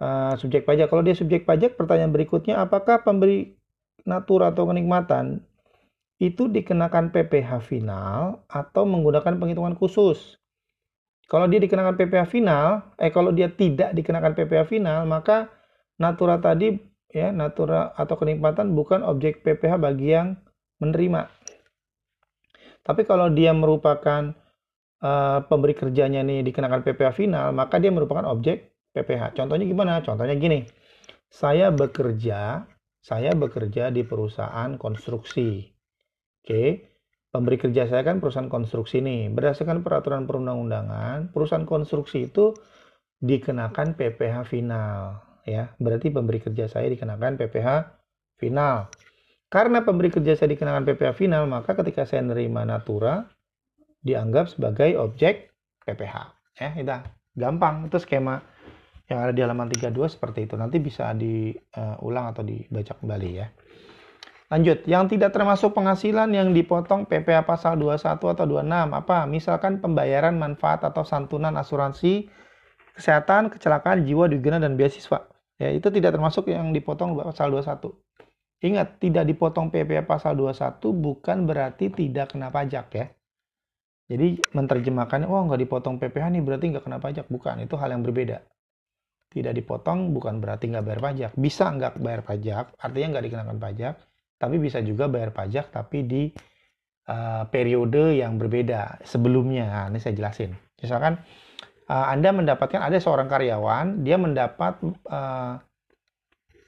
uh, 0.00 0.32
subjek 0.40 0.64
pajak. 0.64 0.88
Kalau 0.88 1.04
dia 1.04 1.12
subjek 1.12 1.44
pajak, 1.44 1.76
pertanyaan 1.76 2.16
berikutnya, 2.16 2.64
apakah 2.64 3.04
pemberi 3.04 3.52
natura 4.08 4.56
atau 4.56 4.64
kenikmatan 4.64 5.44
itu 6.16 6.48
dikenakan 6.48 7.12
PPh 7.12 7.60
final 7.60 8.40
atau 8.48 8.88
menggunakan 8.88 9.36
penghitungan 9.36 9.76
khusus? 9.76 10.40
Kalau 11.28 11.44
dia 11.44 11.60
dikenakan 11.60 11.92
PPh 12.00 12.24
final, 12.32 12.96
eh 12.96 13.12
kalau 13.12 13.36
dia 13.36 13.52
tidak 13.52 13.92
dikenakan 13.92 14.32
PPh 14.32 14.64
final, 14.64 15.04
maka 15.04 15.52
natura 16.00 16.40
tadi 16.40 16.72
ya 17.12 17.36
natura 17.36 17.92
atau 18.00 18.16
kenikmatan 18.16 18.72
bukan 18.72 19.04
objek 19.04 19.44
PPh 19.44 19.76
bagi 19.76 20.16
yang 20.16 20.40
menerima. 20.80 21.35
Tapi 22.86 23.02
kalau 23.02 23.26
dia 23.34 23.50
merupakan 23.50 24.30
uh, 25.02 25.38
pemberi 25.50 25.74
kerjanya 25.74 26.22
nih 26.22 26.46
dikenakan 26.46 26.86
PPh 26.86 27.10
final, 27.18 27.50
maka 27.50 27.82
dia 27.82 27.90
merupakan 27.90 28.22
objek 28.30 28.70
PPh. 28.94 29.34
Contohnya 29.34 29.66
gimana? 29.66 29.98
Contohnya 30.06 30.38
gini. 30.38 30.62
Saya 31.26 31.74
bekerja, 31.74 32.62
saya 33.02 33.34
bekerja 33.34 33.90
di 33.90 34.06
perusahaan 34.06 34.78
konstruksi. 34.78 35.66
Oke. 36.46 36.94
Pemberi 37.26 37.58
kerja 37.60 37.84
saya 37.90 38.00
kan 38.06 38.22
perusahaan 38.22 38.48
konstruksi 38.48 39.02
nih. 39.02 39.28
Berdasarkan 39.34 39.84
peraturan 39.84 40.24
perundang-undangan, 40.24 41.34
perusahaan 41.34 41.68
konstruksi 41.68 42.32
itu 42.32 42.54
dikenakan 43.20 43.98
PPh 43.98 44.46
final 44.48 45.20
ya. 45.44 45.74
Berarti 45.76 46.08
pemberi 46.08 46.40
kerja 46.40 46.70
saya 46.70 46.88
dikenakan 46.88 47.36
PPh 47.36 47.68
final. 48.40 48.88
Karena 49.46 49.86
pemberi 49.86 50.10
kerja 50.10 50.34
saya 50.34 50.50
dikenakan 50.50 50.82
PPh 50.82 51.14
final, 51.14 51.46
maka 51.46 51.78
ketika 51.78 52.02
saya 52.02 52.22
menerima 52.26 52.66
natura, 52.66 53.30
dianggap 54.02 54.50
sebagai 54.50 54.98
objek 54.98 55.54
PPh. 55.86 56.14
Ya, 56.58 56.70
itu 56.74 56.90
gampang. 57.38 57.86
Itu 57.86 58.02
skema 58.02 58.42
yang 59.06 59.22
ada 59.22 59.30
di 59.30 59.40
halaman 59.42 59.70
32 59.70 60.10
seperti 60.10 60.50
itu. 60.50 60.58
Nanti 60.58 60.82
bisa 60.82 61.14
diulang 61.14 62.34
atau 62.34 62.42
dibaca 62.42 62.92
kembali 62.98 63.30
ya. 63.38 63.46
Lanjut, 64.46 64.86
yang 64.86 65.10
tidak 65.10 65.34
termasuk 65.34 65.74
penghasilan 65.74 66.30
yang 66.30 66.54
dipotong 66.54 67.06
PPh 67.10 67.42
pasal 67.42 67.74
21 67.82 68.30
atau 68.30 68.46
26 68.46 68.94
apa? 68.94 69.26
Misalkan 69.26 69.82
pembayaran 69.82 70.38
manfaat 70.38 70.86
atau 70.86 71.02
santunan 71.02 71.50
asuransi 71.58 72.30
kesehatan, 72.94 73.50
kecelakaan 73.50 74.06
jiwa, 74.06 74.30
diguna 74.30 74.62
dan 74.62 74.78
beasiswa. 74.78 75.26
Ya, 75.58 75.74
itu 75.74 75.90
tidak 75.90 76.14
termasuk 76.14 76.46
yang 76.46 76.70
dipotong 76.70 77.18
pasal 77.18 77.50
21. 77.50 77.90
Ingat, 78.64 78.96
tidak 79.02 79.28
dipotong 79.28 79.68
PPh 79.68 80.08
pasal 80.08 80.32
21 80.32 80.80
bukan 80.96 81.44
berarti 81.44 81.92
tidak 81.92 82.32
kena 82.32 82.48
pajak 82.48 82.86
ya. 82.96 83.06
Jadi 84.06 84.38
menerjemahkannya, 84.54 85.26
oh 85.26 85.44
nggak 85.50 85.60
dipotong 85.66 85.98
PPh 85.98 86.26
nih 86.38 86.42
berarti 86.42 86.64
nggak 86.72 86.84
kena 86.86 86.98
pajak. 87.02 87.26
Bukan, 87.28 87.66
itu 87.66 87.74
hal 87.76 87.92
yang 87.92 88.06
berbeda. 88.06 88.40
Tidak 89.28 89.52
dipotong 89.52 90.14
bukan 90.14 90.40
berarti 90.40 90.70
nggak 90.72 90.84
bayar 90.86 91.00
pajak. 91.02 91.30
Bisa 91.36 91.68
nggak 91.68 91.98
bayar 92.00 92.22
pajak, 92.24 92.64
artinya 92.80 93.06
nggak 93.18 93.24
dikenakan 93.28 93.58
pajak. 93.58 93.94
Tapi 94.36 94.56
bisa 94.56 94.78
juga 94.80 95.08
bayar 95.08 95.32
pajak 95.32 95.72
tapi 95.72 95.98
di 96.04 96.22
uh, 97.10 97.44
periode 97.50 98.16
yang 98.16 98.36
berbeda 98.38 99.02
sebelumnya. 99.02 99.64
Nah, 99.68 99.86
ini 99.92 99.98
saya 100.00 100.14
jelasin. 100.14 100.54
Misalkan 100.80 101.18
uh, 101.90 102.06
Anda 102.08 102.30
mendapatkan, 102.30 102.78
ada 102.78 102.98
seorang 103.00 103.26
karyawan, 103.26 104.06
dia 104.06 104.16
mendapat 104.20 104.80
uh, 105.08 105.58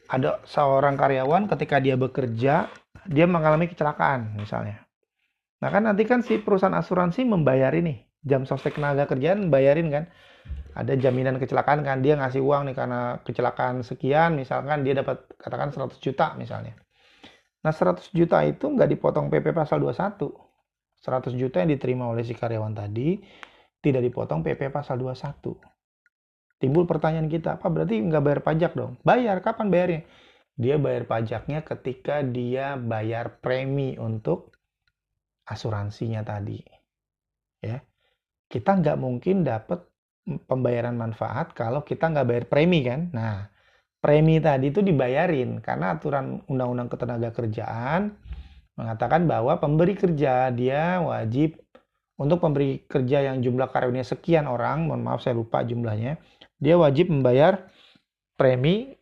ada 0.09 0.41
seorang 0.49 0.97
karyawan 0.97 1.47
ketika 1.53 1.77
dia 1.79 1.95
bekerja 2.01 2.69
dia 3.09 3.27
mengalami 3.29 3.69
kecelakaan 3.69 4.37
misalnya. 4.37 4.85
Nah 5.61 5.69
kan 5.69 5.85
nanti 5.85 6.09
kan 6.09 6.25
si 6.25 6.41
perusahaan 6.41 6.75
asuransi 6.77 7.29
membayar 7.29 7.73
ini. 7.77 8.05
Jam 8.25 8.45
sostek 8.45 8.77
tenaga 8.77 9.07
kerjaan 9.07 9.53
bayarin 9.53 9.89
kan. 9.93 10.05
Ada 10.75 10.95
jaminan 10.97 11.37
kecelakaan 11.43 11.83
kan 11.83 12.01
dia 12.01 12.15
ngasih 12.15 12.41
uang 12.41 12.71
nih 12.71 12.77
karena 12.77 13.19
kecelakaan 13.27 13.83
sekian 13.83 14.39
misalkan 14.39 14.87
dia 14.87 14.95
dapat 14.95 15.27
katakan 15.37 15.75
100 15.75 15.99
juta 15.99 16.39
misalnya. 16.39 16.79
Nah 17.65 17.73
100 17.75 18.15
juta 18.15 18.41
itu 18.47 18.65
nggak 18.65 18.89
dipotong 18.97 19.29
PP 19.29 19.51
pasal 19.51 19.83
21 19.83 20.49
100 20.99 21.31
juta 21.39 21.63
yang 21.63 21.71
diterima 21.71 22.11
oleh 22.11 22.27
si 22.27 22.35
karyawan 22.35 22.75
tadi 22.75 23.23
tidak 23.79 24.03
dipotong 24.11 24.43
PP 24.43 24.71
pasal 24.75 24.99
21 24.99 25.78
Timbul 26.59 26.91
pertanyaan 26.91 27.31
kita, 27.31 27.59
apa 27.59 27.71
berarti 27.71 28.03
nggak 28.03 28.23
bayar 28.23 28.41
pajak 28.43 28.73
dong? 28.75 28.99
Bayar, 29.07 29.39
kapan 29.39 29.71
bayarnya? 29.71 30.03
Dia 30.59 30.75
bayar 30.75 31.07
pajaknya 31.07 31.63
ketika 31.63 32.19
dia 32.27 32.75
bayar 32.75 33.39
premi 33.39 33.95
untuk 33.95 34.51
asuransinya 35.47 36.27
tadi. 36.27 36.59
Ya, 37.63 37.79
kita 38.51 38.75
nggak 38.83 38.99
mungkin 38.99 39.47
dapat 39.47 39.87
pembayaran 40.51 40.99
manfaat 40.99 41.55
kalau 41.55 41.87
kita 41.87 42.11
nggak 42.11 42.27
bayar 42.27 42.45
premi 42.51 42.83
kan. 42.83 43.07
Nah, 43.15 43.47
premi 44.03 44.43
tadi 44.43 44.75
itu 44.75 44.83
dibayarin 44.83 45.63
karena 45.63 45.95
aturan 45.95 46.43
Undang-Undang 46.51 46.91
Ketenaga 46.91 47.31
Kerjaan 47.35 48.19
mengatakan 48.79 49.27
bahwa 49.27 49.59
pemberi 49.59 49.99
kerja 49.99 50.55
dia 50.55 51.03
wajib 51.03 51.59
untuk 52.19 52.43
pemberi 52.43 52.83
kerja 52.87 53.31
yang 53.31 53.39
jumlah 53.43 53.71
karyawannya 53.71 54.03
sekian 54.03 54.51
orang, 54.51 54.91
mohon 54.91 55.07
maaf 55.07 55.23
saya 55.23 55.39
lupa 55.39 55.63
jumlahnya, 55.63 56.19
dia 56.59 56.75
wajib 56.75 57.11
membayar 57.11 57.71
premi 58.35 58.99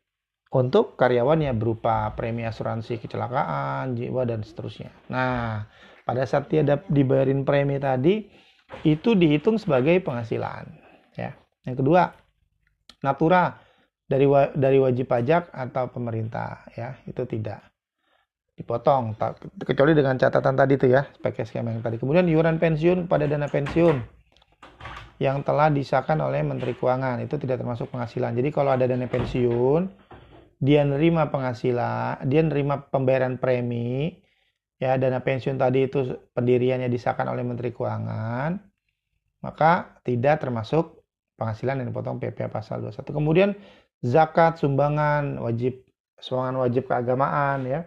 untuk 0.53 0.97
karyawannya 0.97 1.53
berupa 1.57 2.13
premi 2.17 2.47
asuransi 2.47 3.03
kecelakaan, 3.03 3.99
jiwa 3.99 4.23
dan 4.25 4.41
seterusnya. 4.47 4.93
Nah, 5.13 5.69
pada 6.07 6.23
saat 6.25 6.49
dia 6.49 6.63
dibayarin 6.89 7.43
premi 7.43 7.77
tadi 7.77 8.25
itu 8.87 9.13
dihitung 9.13 9.61
sebagai 9.61 10.01
penghasilan, 10.01 10.65
ya. 11.19 11.35
Yang 11.67 11.77
kedua, 11.83 12.15
natura 13.03 13.59
dari 14.07 14.25
dari 14.55 14.79
wajib 14.79 15.11
pajak 15.11 15.51
atau 15.51 15.91
pemerintah, 15.91 16.63
ya, 16.73 16.95
itu 17.05 17.27
tidak 17.27 17.61
dipotong 18.57 19.13
kecuali 19.69 19.93
dengan 19.93 20.17
catatan 20.17 20.57
tadi 20.57 20.81
tuh 20.81 20.89
ya 20.89 21.05
pakai 21.21 21.45
skema 21.45 21.77
yang 21.77 21.85
tadi 21.85 22.01
kemudian 22.01 22.25
iuran 22.25 22.57
pensiun 22.57 23.05
pada 23.05 23.29
dana 23.29 23.53
pensiun 23.53 24.01
yang 25.17 25.41
telah 25.41 25.73
disahkan 25.73 26.21
oleh 26.21 26.45
Menteri 26.45 26.77
Keuangan. 26.77 27.21
Itu 27.25 27.41
tidak 27.41 27.65
termasuk 27.65 27.89
penghasilan. 27.89 28.37
Jadi 28.37 28.49
kalau 28.53 28.77
ada 28.77 28.85
dana 28.85 29.09
pensiun 29.09 30.07
dia 30.57 30.83
nerima 30.89 31.29
penghasilan 31.29 32.25
dia 32.25 32.41
nerima 32.41 32.81
pembayaran 32.89 33.37
premi 33.37 34.17
ya 34.81 34.97
dana 34.97 35.21
pensiun 35.21 35.61
tadi 35.61 35.89
itu 35.89 36.17
pendiriannya 36.33 36.89
disahkan 36.89 37.29
oleh 37.29 37.45
Menteri 37.45 37.77
Keuangan 37.77 38.57
maka 39.45 40.01
tidak 40.01 40.41
termasuk 40.41 41.05
penghasilan 41.37 41.85
yang 41.85 41.93
dipotong 41.93 42.17
PP 42.17 42.49
pasal 42.49 42.81
21 42.81 43.05
kemudian 43.13 43.51
zakat 44.01 44.57
sumbangan 44.57 45.37
wajib 45.45 45.85
sumbangan 46.17 46.65
wajib 46.65 46.89
keagamaan 46.89 47.69
ya 47.69 47.81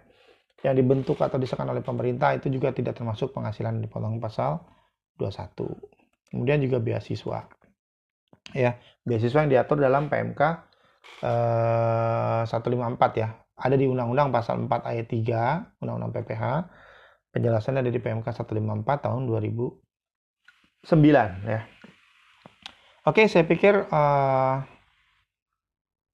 yang 0.62 0.76
dibentuk 0.78 1.18
atau 1.18 1.42
disahkan 1.42 1.66
oleh 1.74 1.82
pemerintah 1.82 2.38
itu 2.38 2.54
juga 2.54 2.70
tidak 2.76 3.00
termasuk 3.00 3.32
penghasilan 3.32 3.80
dipotong 3.80 4.20
pasal 4.20 4.60
21. 5.16 5.99
Kemudian 6.30 6.62
juga 6.62 6.78
beasiswa. 6.78 7.50
Ya, 8.54 8.82
beasiswa 9.06 9.46
yang 9.46 9.52
diatur 9.54 9.78
dalam 9.82 10.10
PMK 10.10 10.42
eh, 11.26 12.42
154 12.46 13.22
ya. 13.22 13.30
Ada 13.60 13.76
di 13.76 13.86
Undang-Undang 13.92 14.32
pasal 14.32 14.66
4 14.66 14.88
ayat 14.88 15.08
3 15.12 15.82
Undang-Undang 15.84 16.12
PPH. 16.16 16.44
Penjelasannya 17.30 17.86
ada 17.86 17.92
di 17.94 18.02
PMK 18.02 18.26
154 18.26 19.06
tahun 19.06 19.22
2009 19.30 19.78
ya. 21.46 21.62
Oke, 23.06 23.26
saya 23.26 23.46
pikir 23.46 23.90
eh, 23.90 24.56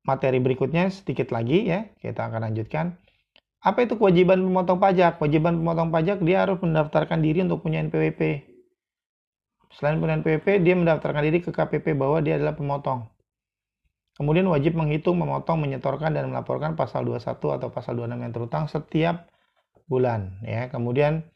materi 0.08 0.40
berikutnya 0.40 0.88
sedikit 0.92 1.36
lagi 1.36 1.68
ya. 1.68 1.92
Kita 2.00 2.32
akan 2.32 2.52
lanjutkan. 2.52 2.96
Apa 3.66 3.90
itu 3.90 3.98
kewajiban 3.98 4.46
pemotong 4.46 4.78
pajak? 4.78 5.18
Kewajiban 5.18 5.58
pemotong 5.58 5.90
pajak 5.90 6.22
dia 6.22 6.46
harus 6.46 6.62
mendaftarkan 6.62 7.20
diri 7.26 7.42
untuk 7.42 7.66
punya 7.66 7.82
NPWP. 7.82 8.55
Selain 9.76 10.00
punya 10.00 10.16
NPWP, 10.20 10.64
dia 10.64 10.76
mendaftarkan 10.76 11.24
diri 11.28 11.44
ke 11.44 11.52
KPP 11.52 12.00
bahwa 12.00 12.24
dia 12.24 12.40
adalah 12.40 12.56
pemotong. 12.56 13.12
Kemudian 14.16 14.48
wajib 14.48 14.80
menghitung, 14.80 15.20
memotong, 15.20 15.60
menyetorkan 15.60 16.16
dan 16.16 16.32
melaporkan 16.32 16.80
pasal 16.80 17.04
21 17.04 17.36
atau 17.60 17.68
pasal 17.68 18.00
26 18.00 18.24
yang 18.24 18.34
terutang 18.34 18.64
setiap 18.72 19.28
bulan 19.92 20.40
ya. 20.48 20.72
Kemudian 20.72 21.28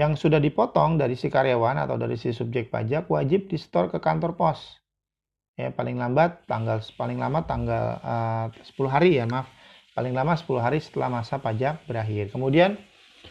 yang 0.00 0.16
sudah 0.16 0.40
dipotong 0.40 0.96
dari 0.96 1.16
si 1.16 1.28
karyawan 1.28 1.76
atau 1.84 2.00
dari 2.00 2.16
si 2.16 2.32
subjek 2.32 2.72
pajak 2.72 3.08
wajib 3.12 3.52
di-store 3.52 3.92
ke 3.92 4.00
kantor 4.00 4.32
pos. 4.32 4.80
Ya, 5.56 5.72
paling 5.72 5.96
lambat 5.96 6.44
tanggal 6.44 6.84
paling 7.00 7.16
lama 7.16 7.44
tanggal 7.48 8.00
uh, 8.04 8.48
eh, 8.52 8.76
10 8.76 8.92
hari 8.92 9.20
ya, 9.20 9.24
maaf 9.24 9.48
paling 9.96 10.12
lama 10.12 10.36
10 10.36 10.44
hari 10.60 10.78
setelah 10.84 11.08
masa 11.08 11.40
pajak 11.40 11.84
berakhir. 11.88 12.28
Kemudian 12.28 12.76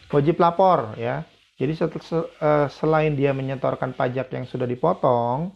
wajib 0.09 0.41
lapor 0.41 0.97
ya. 0.97 1.25
Jadi 1.55 1.71
eh, 1.71 2.67
selain 2.67 3.15
dia 3.15 3.31
menyetorkan 3.31 3.95
pajak 3.95 4.27
yang 4.35 4.43
sudah 4.43 4.67
dipotong, 4.67 5.55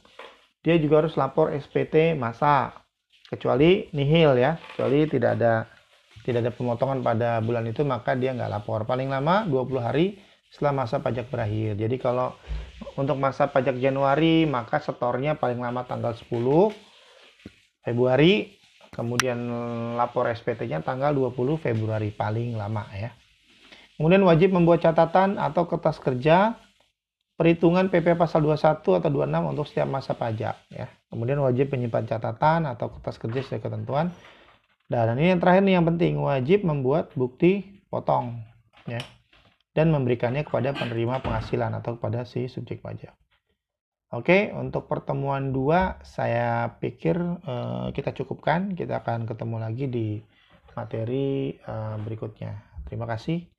dia 0.63 0.79
juga 0.79 1.03
harus 1.03 1.19
lapor 1.19 1.51
SPT 1.51 2.15
masa 2.15 2.71
kecuali 3.27 3.91
nihil 3.91 4.39
ya, 4.39 4.55
kecuali 4.73 5.05
tidak 5.11 5.31
ada 5.35 5.67
tidak 6.23 6.39
ada 6.47 6.51
pemotongan 6.55 6.99
pada 7.03 7.29
bulan 7.43 7.67
itu 7.67 7.83
maka 7.83 8.15
dia 8.15 8.31
nggak 8.31 8.51
lapor. 8.51 8.87
Paling 8.87 9.11
lama 9.11 9.43
20 9.47 9.79
hari 9.83 10.19
setelah 10.49 10.83
masa 10.85 11.03
pajak 11.03 11.27
berakhir. 11.27 11.75
Jadi 11.75 11.95
kalau 11.99 12.33
untuk 12.95 13.19
masa 13.19 13.51
pajak 13.51 13.75
Januari 13.77 14.47
maka 14.47 14.79
setornya 14.79 15.35
paling 15.35 15.59
lama 15.59 15.83
tanggal 15.83 16.15
10 16.15 16.31
Februari 17.83 18.55
kemudian 18.89 19.37
lapor 19.95 20.27
SPT-nya 20.31 20.81
tanggal 20.81 21.13
20 21.13 21.59
Februari 21.59 22.09
paling 22.15 22.55
lama 22.55 22.87
ya. 22.95 23.11
Kemudian 23.99 24.23
wajib 24.23 24.55
membuat 24.55 24.79
catatan 24.79 25.35
atau 25.35 25.67
kertas 25.67 25.99
kerja 25.99 26.55
perhitungan 27.35 27.91
PP 27.91 28.15
pasal 28.15 28.47
21 28.47 28.79
atau 28.79 29.09
26 29.11 29.51
untuk 29.51 29.67
setiap 29.67 29.91
masa 29.91 30.15
pajak 30.15 30.55
ya. 30.71 30.87
Kemudian 31.11 31.43
wajib 31.43 31.67
menyimpan 31.75 32.07
catatan 32.07 32.63
atau 32.63 32.95
kertas 32.95 33.19
kerja 33.19 33.43
sesuai 33.43 33.59
ketentuan. 33.59 34.15
Dan 34.87 35.19
ini 35.19 35.35
yang 35.35 35.43
terakhir 35.43 35.67
nih 35.67 35.75
yang 35.75 35.85
penting 35.85 36.15
wajib 36.23 36.63
membuat 36.63 37.11
bukti 37.11 37.83
potong 37.91 38.39
ya 38.87 39.03
dan 39.75 39.91
memberikannya 39.91 40.47
kepada 40.47 40.71
penerima 40.71 41.19
penghasilan 41.19 41.75
atau 41.75 41.99
kepada 41.99 42.23
si 42.23 42.47
subjek 42.47 42.79
pajak. 42.79 43.13
Oke, 44.15 44.49
untuk 44.55 44.87
pertemuan 44.87 45.51
dua 45.51 46.01
saya 46.07 46.79
pikir 46.81 47.19
uh, 47.19 47.91
kita 47.91 48.15
cukupkan. 48.15 48.73
Kita 48.79 49.03
akan 49.03 49.27
ketemu 49.27 49.55
lagi 49.59 49.85
di 49.91 50.07
materi 50.73 51.53
uh, 51.67 51.99
berikutnya. 52.01 52.63
Terima 52.89 53.05
kasih. 53.05 53.58